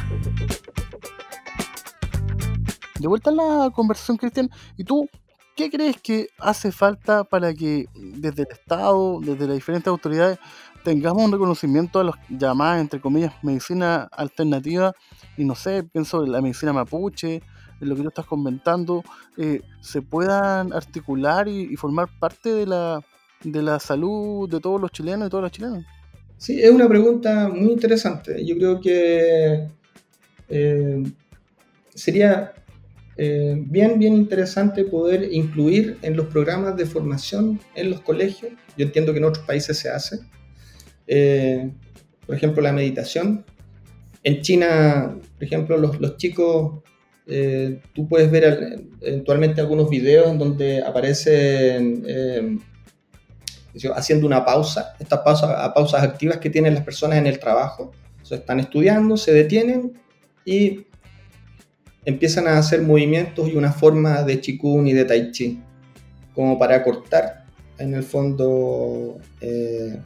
De 2.99 3.07
vuelta 3.07 3.31
a 3.31 3.33
la 3.33 3.71
conversación, 3.71 4.17
Cristian. 4.17 4.51
¿Y 4.77 4.83
tú 4.83 5.09
qué 5.55 5.71
crees 5.71 6.01
que 6.03 6.31
hace 6.39 6.73
falta 6.73 7.23
para 7.23 7.55
que 7.55 7.87
desde 7.95 8.43
el 8.43 8.49
Estado, 8.51 9.21
desde 9.21 9.47
las 9.47 9.55
diferentes 9.55 9.87
autoridades, 9.87 10.41
tengamos 10.83 11.23
un 11.23 11.31
reconocimiento 11.31 12.01
a 12.01 12.05
los 12.05 12.17
llamadas, 12.29 12.81
entre 12.81 13.01
comillas, 13.01 13.33
medicina 13.43 14.09
alternativa? 14.11 14.93
Y 15.37 15.45
no 15.45 15.55
sé, 15.55 15.85
pienso 15.85 16.25
en 16.25 16.33
la 16.33 16.41
medicina 16.41 16.73
mapuche, 16.73 17.41
en 17.81 17.89
lo 17.89 17.95
que 17.95 18.03
tú 18.03 18.09
estás 18.09 18.27
comentando, 18.27 19.05
eh, 19.37 19.63
se 19.81 20.03
puedan 20.03 20.73
articular 20.73 21.47
y 21.47 21.77
formar 21.77 22.09
parte 22.19 22.53
de 22.53 22.67
la 22.67 23.01
de 23.45 23.63
la 23.63 23.79
salud 23.79 24.49
de 24.49 24.61
todos 24.61 24.81
los 24.81 24.91
chilenos 24.91 25.29
y 25.29 25.31
todas 25.31 25.45
las 25.45 25.53
chilenas? 25.53 25.85
Sí, 26.39 26.63
es 26.63 26.71
una 26.71 26.89
pregunta 26.89 27.49
muy 27.49 27.73
interesante. 27.73 28.45
Yo 28.45 28.57
creo 28.57 28.81
que 28.81 29.69
eh, 30.49 31.03
sería 31.95 32.53
eh, 33.17 33.57
bien, 33.67 33.99
bien 33.99 34.15
interesante 34.15 34.85
poder 34.85 35.33
incluir 35.33 35.99
en 36.03 36.17
los 36.17 36.27
programas 36.27 36.77
de 36.77 36.87
formación 36.87 37.61
en 37.75 37.91
los 37.91 38.01
colegios. 38.03 38.53
Yo 38.77 38.87
entiendo 38.87 39.13
que 39.13 39.19
en 39.19 39.25
otros 39.25 39.45
países 39.45 39.79
se 39.79 39.89
hace. 39.89 40.21
Eh, 41.09 41.73
por 42.25 42.37
ejemplo, 42.37 42.63
la 42.63 42.73
meditación. 42.73 43.45
En 44.23 44.41
China, 44.41 45.17
por 45.35 45.45
ejemplo, 45.45 45.77
los, 45.77 46.01
los 46.01 46.17
chicos, 46.19 46.83
tú 47.95 48.09
puedes 48.09 48.31
ver 48.31 48.81
eventualmente 49.01 49.61
algunos 49.61 49.91
videos 49.91 50.31
en 50.31 50.39
donde 50.39 50.83
aparecen 50.83 52.05
haciendo 53.95 54.27
una 54.27 54.45
pausa, 54.45 54.95
estas 54.99 55.21
pausas, 55.21 55.71
pausas 55.75 56.03
activas 56.03 56.39
que 56.39 56.51
tienen 56.51 56.75
las 56.75 56.85
personas 56.85 57.19
en 57.19 57.27
el 57.27 57.39
trabajo. 57.39 57.93
están 58.31 58.61
estudiando, 58.61 59.17
se 59.17 59.33
detienen 59.33 59.99
y 60.45 60.87
empiezan 62.05 62.47
a 62.49 62.59
hacer 62.59 62.83
movimientos 62.83 63.49
y 63.49 63.57
una 63.57 63.73
forma 63.73 64.23
de 64.23 64.41
chikun 64.41 64.87
y 64.89 64.93
de 64.93 65.05
tai 65.05 65.31
chi, 65.31 65.61
como 66.35 66.59
para 66.59 66.83
cortar 66.83 67.45
en 67.79 67.95
el 67.95 68.03
fondo 68.03 69.19
eh, 69.41 70.01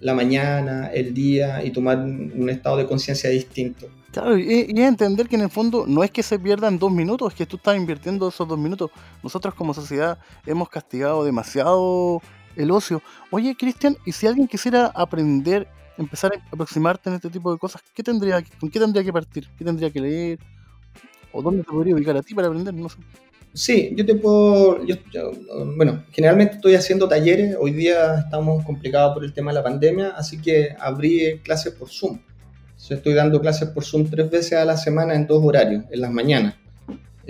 la 0.00 0.14
mañana, 0.14 0.88
el 0.88 1.14
día 1.14 1.64
y 1.64 1.70
tomar 1.70 1.98
un 1.98 2.48
estado 2.50 2.76
de 2.76 2.86
conciencia 2.86 3.30
distinto. 3.30 3.86
Claro, 4.12 4.36
y, 4.36 4.66
y, 4.68 4.80
entender 4.80 5.28
que 5.28 5.36
en 5.36 5.42
el 5.42 5.50
fondo 5.50 5.84
no 5.86 6.02
es 6.02 6.10
que 6.10 6.24
se 6.24 6.36
pierdan 6.38 6.80
dos 6.80 6.90
minutos, 6.90 7.32
es 7.32 7.38
que 7.38 7.46
tú 7.46 7.56
estás 7.56 7.76
invirtiendo 7.76 8.28
esos 8.28 8.48
dos 8.48 8.58
minutos. 8.58 8.90
Nosotros 9.22 9.54
como 9.54 9.72
sociedad 9.72 10.18
hemos 10.46 10.68
castigado 10.68 11.24
demasiado 11.24 12.20
el 12.62 12.70
ocio. 12.70 13.02
Oye, 13.30 13.56
Cristian, 13.58 13.96
¿y 14.04 14.12
si 14.12 14.26
alguien 14.26 14.48
quisiera 14.48 14.86
aprender, 14.86 15.68
empezar 15.98 16.32
a 16.34 16.54
aproximarte 16.54 17.08
en 17.10 17.16
este 17.16 17.30
tipo 17.30 17.52
de 17.52 17.58
cosas, 17.58 17.82
¿qué 17.94 18.02
tendría, 18.02 18.42
¿con 18.58 18.70
qué 18.70 18.78
tendría 18.78 19.04
que 19.04 19.12
partir? 19.12 19.48
¿Qué 19.56 19.64
tendría 19.64 19.90
que 19.90 20.00
leer? 20.00 20.38
¿O 21.32 21.42
dónde 21.42 21.62
te 21.62 21.70
podría 21.70 21.94
ubicar 21.94 22.16
a 22.16 22.22
ti 22.22 22.34
para 22.34 22.48
aprender? 22.48 22.74
No 22.74 22.88
sé. 22.88 22.98
Sí, 23.52 23.92
yo 23.96 24.06
te 24.06 24.14
puedo, 24.14 24.78
bueno, 25.76 26.04
generalmente 26.12 26.54
estoy 26.54 26.76
haciendo 26.76 27.08
talleres, 27.08 27.56
hoy 27.58 27.72
día 27.72 28.20
estamos 28.20 28.64
complicados 28.64 29.12
por 29.14 29.24
el 29.24 29.32
tema 29.32 29.50
de 29.50 29.56
la 29.56 29.64
pandemia, 29.64 30.10
así 30.10 30.40
que 30.40 30.76
abrí 30.78 31.40
clases 31.42 31.72
por 31.74 31.88
Zoom. 31.88 32.20
estoy 32.88 33.12
dando 33.12 33.40
clases 33.40 33.70
por 33.70 33.84
Zoom 33.84 34.08
tres 34.08 34.30
veces 34.30 34.52
a 34.52 34.64
la 34.64 34.76
semana 34.76 35.16
en 35.16 35.26
dos 35.26 35.44
horarios, 35.44 35.84
en 35.90 36.00
las 36.00 36.12
mañanas. 36.12 36.54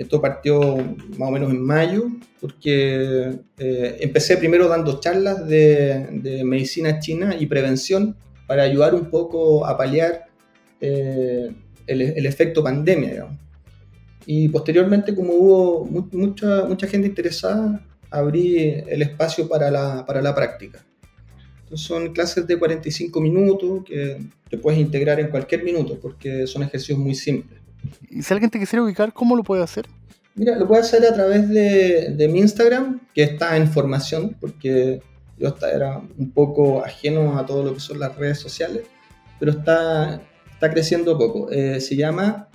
Esto 0.01 0.19
partió 0.19 0.77
más 1.17 1.29
o 1.29 1.31
menos 1.31 1.51
en 1.51 1.61
mayo, 1.61 2.05
porque 2.39 3.39
eh, 3.59 3.97
empecé 3.99 4.35
primero 4.37 4.67
dando 4.67 4.99
charlas 4.99 5.47
de, 5.47 6.41
medicina 6.43 6.99
china 6.99 7.35
y 7.39 7.45
prevención 7.45 8.15
para 8.47 8.63
ayudar 8.63 8.95
un 8.95 9.11
poco 9.11 9.63
a 9.65 9.77
paliar 9.77 10.25
eh, 10.79 11.51
el, 11.85 12.25
efecto 12.25 12.63
pandemia. 12.63 13.27
Y 14.25 14.49
posteriormente, 14.49 15.13
como 15.13 15.33
hubo 15.33 15.85
mucha, 15.85 16.65
mucha 16.65 16.87
gente 16.87 17.07
interesada, 17.07 17.85
abrí 18.09 18.57
el 18.87 19.03
espacio 19.03 19.47
para 19.47 19.69
la, 19.69 20.03
para 20.05 20.21
la 20.21 20.33
práctica. 20.33 20.83
Entonces 21.63 21.87
son 21.87 22.11
clases 22.11 22.47
de 22.47 22.57
45 22.57 23.21
minutos 23.21 23.83
que 23.85 24.17
te 24.49 24.57
puedes 24.57 24.79
integrar 24.79 25.19
en 25.19 25.29
cualquier 25.29 25.63
minuto 25.63 25.99
porque 26.01 26.47
son 26.47 26.63
ejercicios 26.63 26.97
muy 26.97 27.13
simples. 27.13 27.60
Y 28.09 28.23
si 28.23 28.33
alguien 28.33 28.49
te 28.49 28.59
quisiera 28.59 28.83
ubicar, 28.83 29.13
¿cómo 29.13 29.35
lo 29.35 29.43
puede 29.43 29.61
hacer? 29.63 29.85
Mira, 30.35 30.57
lo 30.57 30.65
puede 30.67 30.81
hacer 30.81 31.05
a 31.05 31.13
través 31.13 31.47
de, 31.49 32.29
mi 32.31 32.39
Instagram, 32.39 33.01
que 33.13 33.23
está 33.23 33.57
en 33.57 33.69
formación, 33.71 34.37
porque 34.39 35.01
yo 35.37 35.49
hasta 35.49 35.69
era 35.71 36.01
un 36.17 36.31
poco 36.31 36.85
ajeno 36.85 37.37
a 37.37 37.45
todo 37.45 37.63
lo 37.63 37.73
que 37.73 37.81
son 37.81 37.99
las 37.99 38.15
redes 38.15 38.39
sociales, 38.39 38.85
pero 39.39 39.51
está, 39.51 40.21
está 40.53 40.71
creciendo 40.71 41.17
poco. 41.17 41.51
Eh, 41.51 41.81
se 41.81 41.95
llama 41.95 42.47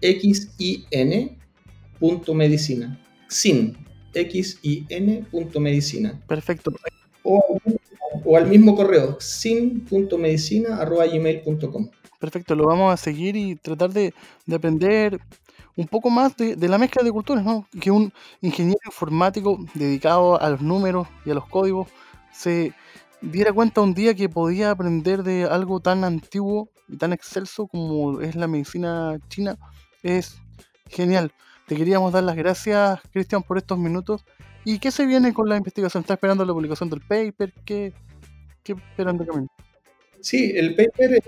xin.medicina. 0.00 3.00
Xin, 3.28 3.76
xin.medicina. 4.12 6.20
Perfecto. 6.28 6.72
O, 7.22 7.58
o 8.24 8.36
al 8.36 8.46
mismo 8.46 8.76
correo, 8.76 9.16
sin.medicina.gmail.com. 9.20 11.90
Perfecto, 12.18 12.54
lo 12.54 12.66
vamos 12.66 12.92
a 12.92 12.96
seguir 12.96 13.36
y 13.36 13.56
tratar 13.56 13.90
de, 13.90 14.14
aprender 14.52 15.20
un 15.76 15.86
poco 15.86 16.08
más 16.10 16.36
de, 16.36 16.56
la 16.68 16.78
mezcla 16.78 17.02
de 17.02 17.12
culturas, 17.12 17.44
¿no? 17.44 17.66
Que 17.80 17.90
un 17.90 18.12
ingeniero 18.40 18.80
informático 18.86 19.58
dedicado 19.74 20.40
a 20.40 20.50
los 20.50 20.62
números 20.62 21.08
y 21.24 21.30
a 21.30 21.34
los 21.34 21.46
códigos 21.46 21.88
se 22.32 22.72
diera 23.20 23.52
cuenta 23.52 23.80
un 23.80 23.94
día 23.94 24.14
que 24.14 24.28
podía 24.28 24.70
aprender 24.70 25.22
de 25.22 25.44
algo 25.44 25.80
tan 25.80 26.04
antiguo 26.04 26.68
y 26.88 26.96
tan 26.96 27.12
excelso 27.12 27.66
como 27.66 28.20
es 28.20 28.34
la 28.34 28.46
medicina 28.46 29.18
china, 29.28 29.56
es 30.02 30.38
genial. 30.88 31.32
Te 31.66 31.74
queríamos 31.74 32.12
dar 32.12 32.22
las 32.22 32.36
gracias, 32.36 33.00
Cristian, 33.12 33.42
por 33.42 33.58
estos 33.58 33.76
minutos. 33.76 34.24
¿Y 34.64 34.78
qué 34.78 34.90
se 34.90 35.04
viene 35.04 35.34
con 35.34 35.48
la 35.48 35.56
investigación? 35.56 36.02
¿Está 36.02 36.14
esperando 36.14 36.44
la 36.44 36.52
publicación 36.52 36.88
del 36.88 37.00
paper? 37.00 37.52
¿Qué, 37.64 37.92
qué 38.62 38.72
esperan 38.72 39.18
de 39.18 39.26
camino? 39.26 39.48
Sí, 40.20 40.52
el 40.54 40.74
paper 40.74 41.14
eh, 41.14 41.20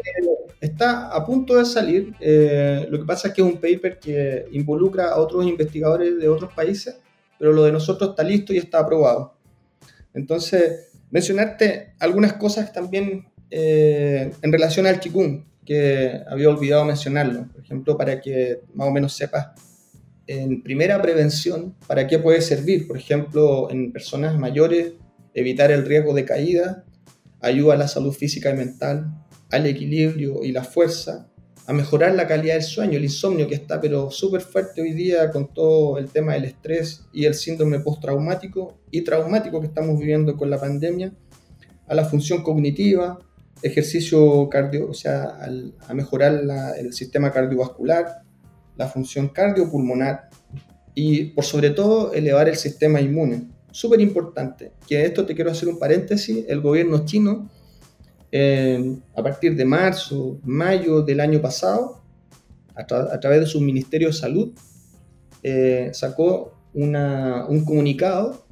está 0.61 1.09
a 1.09 1.25
punto 1.25 1.57
de 1.57 1.65
salir. 1.65 2.15
Eh, 2.21 2.87
lo 2.91 2.99
que 2.99 3.05
pasa 3.05 3.29
es 3.29 3.35
que 3.35 3.43
es 3.43 3.47
un 3.47 3.61
paper 3.61 3.99
que 3.99 4.47
involucra 4.53 5.11
a 5.11 5.21
otros 5.21 5.47
investigadores 5.47 6.19
de 6.19 6.29
otros 6.29 6.53
países, 6.53 6.97
pero 7.39 7.53
lo 7.53 7.65
de 7.65 7.73
nosotros 7.73 8.11
está 8.11 8.23
listo 8.23 8.53
y 8.53 8.59
está 8.59 8.81
aprobado. 8.81 9.35
Entonces, 10.15 10.91
mencionarte 11.11 11.95
algunas 11.99 12.35
cosas 12.35 12.73
también 12.73 13.29
eh, 13.51 14.33
en 14.43 14.53
relación 14.53 14.87
al 14.87 15.01
Qigong, 15.01 15.45
que 15.65 16.21
había 16.29 16.49
olvidado 16.49 16.85
mencionarlo. 16.85 17.47
Por 17.53 17.63
ejemplo, 17.63 17.97
para 17.97 18.21
que 18.21 18.61
más 18.75 18.89
o 18.89 18.91
menos 18.91 19.13
sepas 19.13 19.49
en 20.27 20.63
primera 20.63 21.01
prevención 21.01 21.75
para 21.87 22.07
qué 22.07 22.19
puede 22.19 22.41
servir. 22.41 22.87
Por 22.87 22.97
ejemplo, 22.97 23.71
en 23.71 23.93
personas 23.93 24.39
mayores, 24.39 24.93
evitar 25.35 25.71
el 25.71 25.87
riesgo 25.87 26.15
de 26.15 26.25
caída 26.25 26.85
ayuda 27.41 27.75
a 27.75 27.77
la 27.77 27.89
salud 27.89 28.13
física 28.13 28.51
y 28.51 28.55
mental, 28.55 29.13
al 29.51 29.67
equilibrio 29.67 30.43
y 30.43 30.53
la 30.53 30.65
fuerza, 30.65 31.29
a 31.67 31.73
mejorar 31.73 32.15
la 32.15 32.27
calidad 32.27 32.55
del 32.55 32.63
sueño, 32.63 32.97
el 32.97 33.05
insomnio 33.05 33.47
que 33.47 33.55
está 33.55 33.81
pero 33.81 34.11
súper 34.11 34.41
fuerte 34.41 34.81
hoy 34.81 34.93
día 34.93 35.31
con 35.31 35.53
todo 35.53 35.99
el 35.99 36.09
tema 36.09 36.33
del 36.33 36.47
estrés 36.47 37.05
y 37.13 37.27
el 37.27 37.35
síndrome 37.35 37.81
postraumático 37.81 38.81
y 38.91 39.03
traumático 39.03 39.61
que 39.61 39.67
estamos 39.67 39.99
viviendo 39.99 40.35
con 40.37 40.49
la 40.49 40.59
pandemia, 40.59 41.13
a 41.87 41.95
la 41.95 42.05
función 42.05 42.43
cognitiva, 42.43 43.19
ejercicio 43.63 44.49
cardio, 44.49 44.89
o 44.89 44.95
sea, 44.95 45.39
a 45.87 45.95
mejorar 45.95 46.41
el 46.79 46.93
sistema 46.93 47.31
cardiovascular, 47.33 48.23
la 48.77 48.89
función 48.89 49.29
cardiopulmonar 49.29 50.31
y 50.95 51.27
por 51.33 51.45
sobre 51.45 51.71
todo 51.71 52.15
elevar 52.15 52.49
el 52.49 52.57
sistema 52.57 53.01
inmune 53.01 53.58
súper 53.79 54.01
importante, 54.01 54.73
que 54.89 55.05
esto 55.05 55.25
te 55.25 55.37
quiero 55.37 55.53
hacer 55.53 55.69
un 55.69 55.79
paréntesis, 55.79 56.45
el 56.49 56.61
gobierno 56.61 57.05
chino, 57.05 57.49
eh, 58.33 58.99
a 59.15 59.23
partir 59.23 59.55
de 59.55 59.65
marzo, 59.65 60.41
mayo 60.43 61.03
del 61.03 61.21
año 61.21 61.41
pasado, 61.41 62.03
a, 62.75 62.85
través 62.85 63.39
de 63.39 63.47
su 63.47 63.61
Ministerio 63.61 64.09
de 64.09 64.15
Salud, 64.15 64.53
eh, 65.45 65.91
sacó 65.93 66.59
un 66.75 67.65
comunicado 67.65 68.45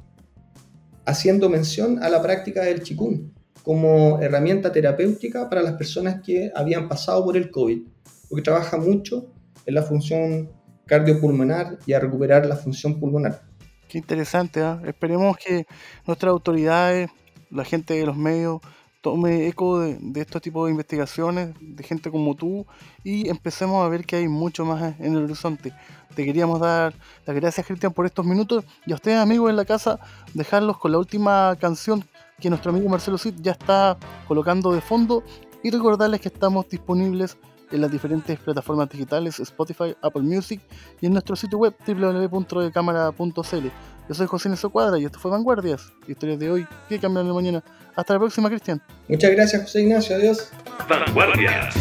haciendo 1.05 1.49
mención 1.49 2.01
a 2.01 2.07
la 2.07 2.21
práctica 2.21 2.63
del 2.63 2.81
chikung 2.81 3.31
como 3.63 4.21
herramienta 4.21 4.71
terapéutica 4.71 5.49
para 5.49 5.61
las 5.61 5.73
personas 5.73 6.21
que 6.21 6.51
habían 6.55 6.87
pasado 6.87 7.25
por 7.25 7.35
el 7.35 7.51
COVID, 7.51 7.81
porque 8.29 8.43
trabaja 8.43 8.77
mucho 8.77 9.33
en 9.65 9.75
la 9.75 9.83
función 9.83 10.49
cardiopulmonar 10.85 11.79
y 11.85 11.91
a 11.91 11.99
recuperar 11.99 12.45
la 12.45 12.55
función 12.55 12.97
pulmonar. 12.97 13.46
Qué 13.87 13.97
interesante, 13.97 14.59
¿eh? 14.59 14.77
esperemos 14.85 15.37
que 15.37 15.65
nuestras 16.05 16.31
autoridades, 16.31 17.09
la 17.49 17.63
gente 17.63 17.93
de 17.93 18.05
los 18.05 18.17
medios, 18.17 18.59
tome 18.99 19.47
eco 19.47 19.79
de, 19.79 19.97
estos 20.19 20.41
tipos 20.41 20.65
de 20.65 20.71
investigaciones, 20.71 21.55
de 21.61 21.83
gente 21.83 22.11
como 22.11 22.35
tú, 22.35 22.65
y 23.05 23.29
empecemos 23.29 23.85
a 23.85 23.87
ver 23.87 24.05
que 24.05 24.17
hay 24.17 24.27
mucho 24.27 24.65
más 24.65 24.99
en 24.99 25.15
el 25.15 25.23
horizonte. 25.23 25.71
Te 26.15 26.25
queríamos 26.25 26.59
dar 26.59 26.93
las 27.25 27.35
gracias, 27.35 27.65
Cristian, 27.65 27.93
por 27.93 28.05
estos 28.05 28.25
minutos, 28.25 28.65
y 28.85 28.91
a 28.91 28.95
ustedes, 28.95 29.19
amigos 29.19 29.49
en 29.49 29.55
la 29.55 29.63
casa, 29.63 29.99
dejarlos 30.33 30.77
con 30.77 30.91
la 30.91 30.97
última 30.97 31.55
canción 31.57 32.03
que 32.41 32.49
nuestro 32.49 32.71
amigo 32.71 32.89
Marcelo 32.89 33.17
Cid 33.17 33.35
ya 33.39 33.53
está 33.53 33.97
colocando 34.27 34.73
de 34.73 34.81
fondo, 34.81 35.23
y 35.63 35.71
recordarles 35.71 36.19
que 36.19 36.27
estamos 36.27 36.67
disponibles 36.67 37.37
en 37.71 37.81
las 37.81 37.91
diferentes 37.91 38.39
plataformas 38.39 38.89
digitales 38.89 39.39
Spotify, 39.39 39.95
Apple 40.01 40.21
Music 40.21 40.61
y 41.01 41.05
en 41.05 41.13
nuestro 41.13 41.35
sitio 41.35 41.57
web 41.57 41.75
www.decámara.cl. 41.85 43.67
Yo 44.07 44.15
soy 44.15 44.27
José 44.27 44.49
Neso 44.49 44.69
Cuadra 44.69 44.97
y 44.97 45.05
esto 45.05 45.19
fue 45.19 45.31
Vanguardias, 45.31 45.91
historias 46.07 46.39
de 46.39 46.49
hoy 46.49 46.67
que 46.87 46.99
cambian 46.99 47.27
de 47.27 47.33
mañana. 47.33 47.63
Hasta 47.95 48.13
la 48.13 48.19
próxima, 48.19 48.49
Cristian. 48.49 48.81
Muchas 49.07 49.31
gracias, 49.31 49.61
José 49.63 49.81
Ignacio. 49.81 50.15
Adiós. 50.15 50.51
Vanguardias. 50.87 51.75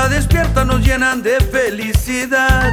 Mirada 0.00 0.08
despierta 0.08 0.64
nos 0.64 0.80
llenan 0.80 1.22
de 1.22 1.40
felicidad. 1.40 2.72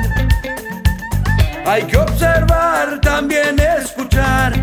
Hay 1.66 1.84
que 1.84 1.98
observar, 1.98 3.00
también 3.02 3.60
escuchar. 3.60 4.54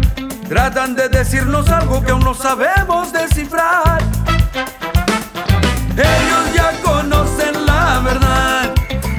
Tratan 0.48 0.94
de 0.94 1.08
decirnos 1.08 1.68
algo 1.68 2.02
que 2.02 2.12
aún 2.12 2.24
no 2.24 2.34
sabemos 2.34 3.12
descifrar. 3.12 4.02
Ellos 5.96 6.54
ya 6.54 6.72
conocen 6.82 7.66
la 7.66 8.00
verdad. 8.00 8.74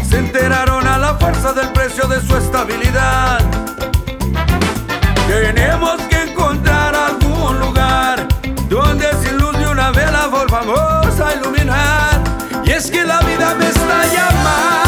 Se 0.07 0.17
enteraron 0.17 0.87
a 0.87 0.97
la 0.97 1.13
fuerza 1.15 1.53
del 1.53 1.67
precio 1.69 2.07
de 2.07 2.21
su 2.21 2.35
estabilidad. 2.37 3.39
Tenemos 5.27 6.01
que 6.09 6.14
Y 12.65 12.71
es 12.71 12.89
que 12.89 13.03
la 13.03 13.19
vida 13.19 13.53
me 13.55 13.67
está 13.67 14.05
llamando, 14.13 14.84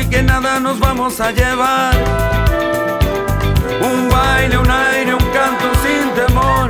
y 0.00 0.06
que 0.06 0.22
nada 0.22 0.60
nos 0.60 0.78
vamos 0.78 1.20
a 1.20 1.30
llevar. 1.30 1.94
Un 3.80 4.08
baile, 4.08 4.58
un 4.58 4.70
aire, 4.70 5.14
un 5.14 5.30
canto 5.30 5.66
sin 5.82 6.10
temor. 6.14 6.68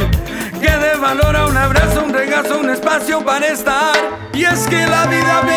Que 0.61 0.71
dé 0.71 0.97
valor 0.97 1.37
a 1.37 1.47
un 1.47 1.57
abrazo, 1.57 2.05
un 2.05 2.13
regazo, 2.13 2.59
un 2.59 2.71
espacio 2.71 3.25
para 3.25 3.47
estar. 3.47 3.95
Y 4.33 4.45
es 4.45 4.67
que 4.67 4.87
la 4.87 5.07
vida 5.07 5.43
me 5.45 5.57